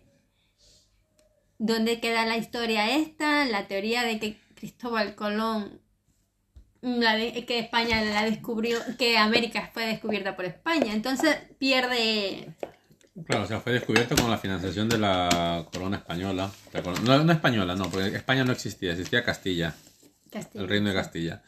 ¿Dónde 1.58 2.00
queda 2.00 2.26
la 2.26 2.38
historia 2.38 2.96
esta? 2.98 3.46
La 3.46 3.68
teoría 3.68 4.04
de 4.04 4.20
que 4.20 4.38
Cristóbal 4.56 5.16
Colón, 5.16 5.80
la 6.82 7.16
que 7.18 7.60
España 7.60 8.02
la 8.02 8.24
descubrió, 8.24 8.80
que 8.98 9.18
América 9.18 9.70
fue 9.74 9.86
descubierta 9.86 10.36
por 10.36 10.46
España. 10.46 10.94
Entonces 10.94 11.38
pierde... 11.58 12.54
Claro, 13.26 13.44
o 13.44 13.48
sea, 13.48 13.62
fue 13.62 13.72
descubierto 13.72 14.16
con 14.16 14.30
la 14.30 14.38
financiación 14.38 14.90
de 14.90 14.98
la 14.98 15.66
corona 15.72 15.98
española. 15.98 16.52
No, 17.06 17.24
no 17.24 17.32
española, 17.32 17.74
no, 17.76 17.90
porque 17.90 18.16
España 18.16 18.44
no 18.44 18.52
existía, 18.52 18.92
existía 18.92 19.24
Castilla. 19.24 19.74
Castilla 20.30 20.62
el 20.62 20.70
reino 20.70 20.90
de 20.90 20.96
Castilla. 20.96 21.42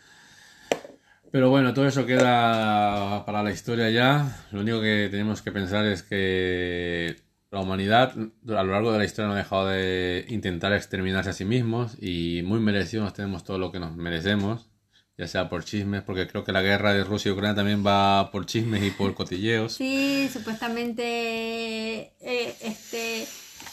Pero 1.29 1.49
bueno, 1.49 1.73
todo 1.73 1.85
eso 1.85 2.05
queda 2.05 3.25
para 3.25 3.43
la 3.43 3.51
historia 3.51 3.89
ya. 3.89 4.45
Lo 4.51 4.61
único 4.61 4.79
que 4.79 5.09
tenemos 5.11 5.41
que 5.41 5.51
pensar 5.51 5.85
es 5.85 6.03
que 6.03 7.17
la 7.51 7.61
humanidad 7.61 8.13
a 8.13 8.63
lo 8.63 8.71
largo 8.71 8.91
de 8.91 8.99
la 8.99 9.05
historia 9.05 9.27
no 9.27 9.33
ha 9.33 9.37
dejado 9.37 9.67
de 9.67 10.25
intentar 10.29 10.73
exterminarse 10.73 11.29
a 11.29 11.33
sí 11.33 11.45
mismos 11.45 11.95
y 11.99 12.41
muy 12.43 12.59
merecidos 12.59 13.13
tenemos 13.13 13.43
todo 13.43 13.57
lo 13.57 13.71
que 13.71 13.79
nos 13.79 13.95
merecemos, 13.95 14.69
ya 15.17 15.27
sea 15.27 15.49
por 15.49 15.63
chismes, 15.63 16.03
porque 16.03 16.27
creo 16.27 16.43
que 16.43 16.51
la 16.51 16.61
guerra 16.61 16.93
de 16.93 17.03
Rusia 17.03 17.29
y 17.29 17.33
Ucrania 17.33 17.55
también 17.55 17.85
va 17.85 18.31
por 18.31 18.45
chismes 18.45 18.83
y 18.83 18.91
por 18.91 19.15
cotilleos. 19.15 19.73
Sí, 19.73 20.29
supuestamente 20.31 22.13
eh, 22.19 22.55
este 22.61 23.27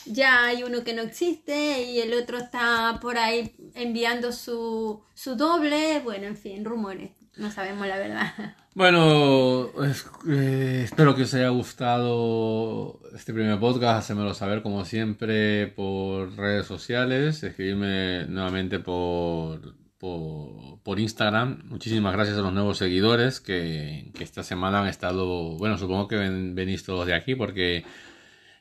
ya 0.06 0.46
hay 0.46 0.62
uno 0.62 0.84
que 0.84 0.94
no 0.94 1.02
existe 1.02 1.82
y 1.82 2.00
el 2.00 2.14
otro 2.14 2.38
está 2.38 2.98
por 3.00 3.18
ahí 3.18 3.54
enviando 3.74 4.32
su, 4.32 5.02
su 5.14 5.34
doble, 5.36 6.00
bueno, 6.00 6.26
en 6.26 6.36
fin, 6.36 6.64
rumores, 6.64 7.10
no 7.36 7.50
sabemos 7.50 7.86
la 7.86 7.98
verdad. 7.98 8.56
Bueno, 8.74 9.70
eh, 10.26 10.82
espero 10.82 11.14
que 11.14 11.22
os 11.22 11.34
haya 11.34 11.48
gustado 11.50 13.00
este 13.14 13.32
primer 13.32 13.60
podcast. 13.60 13.98
Hacémelo 14.00 14.34
saber 14.34 14.62
como 14.62 14.84
siempre 14.84 15.68
por 15.68 16.36
redes 16.36 16.66
sociales. 16.66 17.44
Escribirme 17.44 18.26
nuevamente 18.26 18.80
por, 18.80 19.76
por, 19.98 20.98
Instagram. 20.98 21.62
Muchísimas 21.66 22.12
gracias 22.14 22.36
a 22.36 22.40
los 22.40 22.52
nuevos 22.52 22.78
seguidores 22.78 23.40
que, 23.40 24.10
esta 24.18 24.42
semana 24.42 24.80
han 24.80 24.88
estado. 24.88 25.56
Bueno, 25.56 25.78
supongo 25.78 26.08
que 26.08 26.16
venís 26.16 26.82
todos 26.82 27.06
de 27.06 27.14
aquí 27.14 27.36
porque 27.36 27.84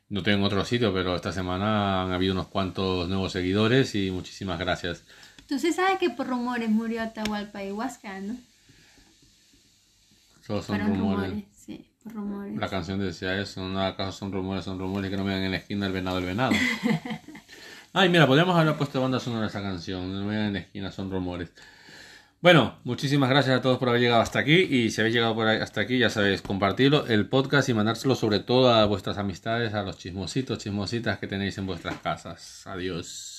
no 0.10 0.22
tengo 0.22 0.38
en 0.38 0.44
otro 0.44 0.64
sitio, 0.64 0.94
pero 0.94 1.16
esta 1.16 1.32
semana 1.32 2.04
han 2.04 2.12
habido 2.12 2.34
unos 2.34 2.50
cuantos 2.50 3.10
nuevos 3.10 3.32
seguidores 3.32 3.96
y 3.96 4.12
muchísimas 4.12 4.60
gracias. 4.60 5.04
Tú 5.48 5.58
sí 5.58 5.74
sabes 5.74 5.98
que 5.98 6.12
por 6.12 6.28
rumores 6.28 6.70
murió 6.70 7.02
Atahualpa 7.02 7.64
Huasca, 7.64 8.20
¿no? 8.20 8.36
Solo 10.46 10.62
son 10.62 10.80
rumores. 10.80 11.46
Sí, 11.54 11.90
rumores. 12.04 12.58
La 12.58 12.68
canción 12.68 13.00
decía 13.00 13.40
eso, 13.40 13.68
no 13.70 13.82
acaso 13.82 14.12
son 14.12 14.34
rumores, 14.34 14.66
son 14.66 14.78
rumores 14.78 15.10
que 15.10 15.16
no 15.16 15.24
vean 15.24 15.42
en 15.42 15.52
la 15.52 15.58
esquina 15.58 15.88
el 15.88 15.94
venado, 15.94 16.18
el 16.18 16.26
venado. 16.26 16.52
Ay, 17.94 18.10
mira, 18.10 18.28
podríamos 18.28 18.58
haber 18.58 18.76
puesto 18.76 19.00
banda 19.00 19.22
sonora 19.22 19.46
a 19.46 19.50
esa 19.50 19.62
canción, 19.62 20.12
no 20.12 20.28
vean 20.28 20.48
en 20.48 20.54
la 20.54 20.60
esquina, 20.60 20.92
son 20.92 21.10
rumores. 21.10 21.50
Bueno, 22.42 22.78
muchísimas 22.84 23.30
gracias 23.30 23.58
a 23.58 23.62
todos 23.62 23.78
por 23.78 23.88
haber 23.88 24.02
llegado 24.02 24.22
hasta 24.22 24.40
aquí 24.40 24.54
y 24.54 24.92
si 24.92 25.00
habéis 25.00 25.16
llegado 25.16 25.34
por 25.34 25.48
hasta 25.48 25.80
aquí 25.80 25.98
ya 25.98 26.10
sabéis, 26.10 26.42
compartirlo, 26.42 27.08
el 27.08 27.30
podcast 27.30 27.70
y 27.70 27.74
mandárselo 27.74 28.16
sobre 28.16 28.40
todo 28.40 28.70
a 28.70 28.84
vuestras 28.84 29.18
amistades, 29.18 29.74
a 29.74 29.84
los 29.84 29.98
chismositos, 29.98 30.58
chismositas 30.58 31.20
que 31.20 31.28
tenéis 31.28 31.58
en 31.58 31.68
vuestras 31.68 32.00
casas. 32.00 32.68
Adiós. 32.68 33.30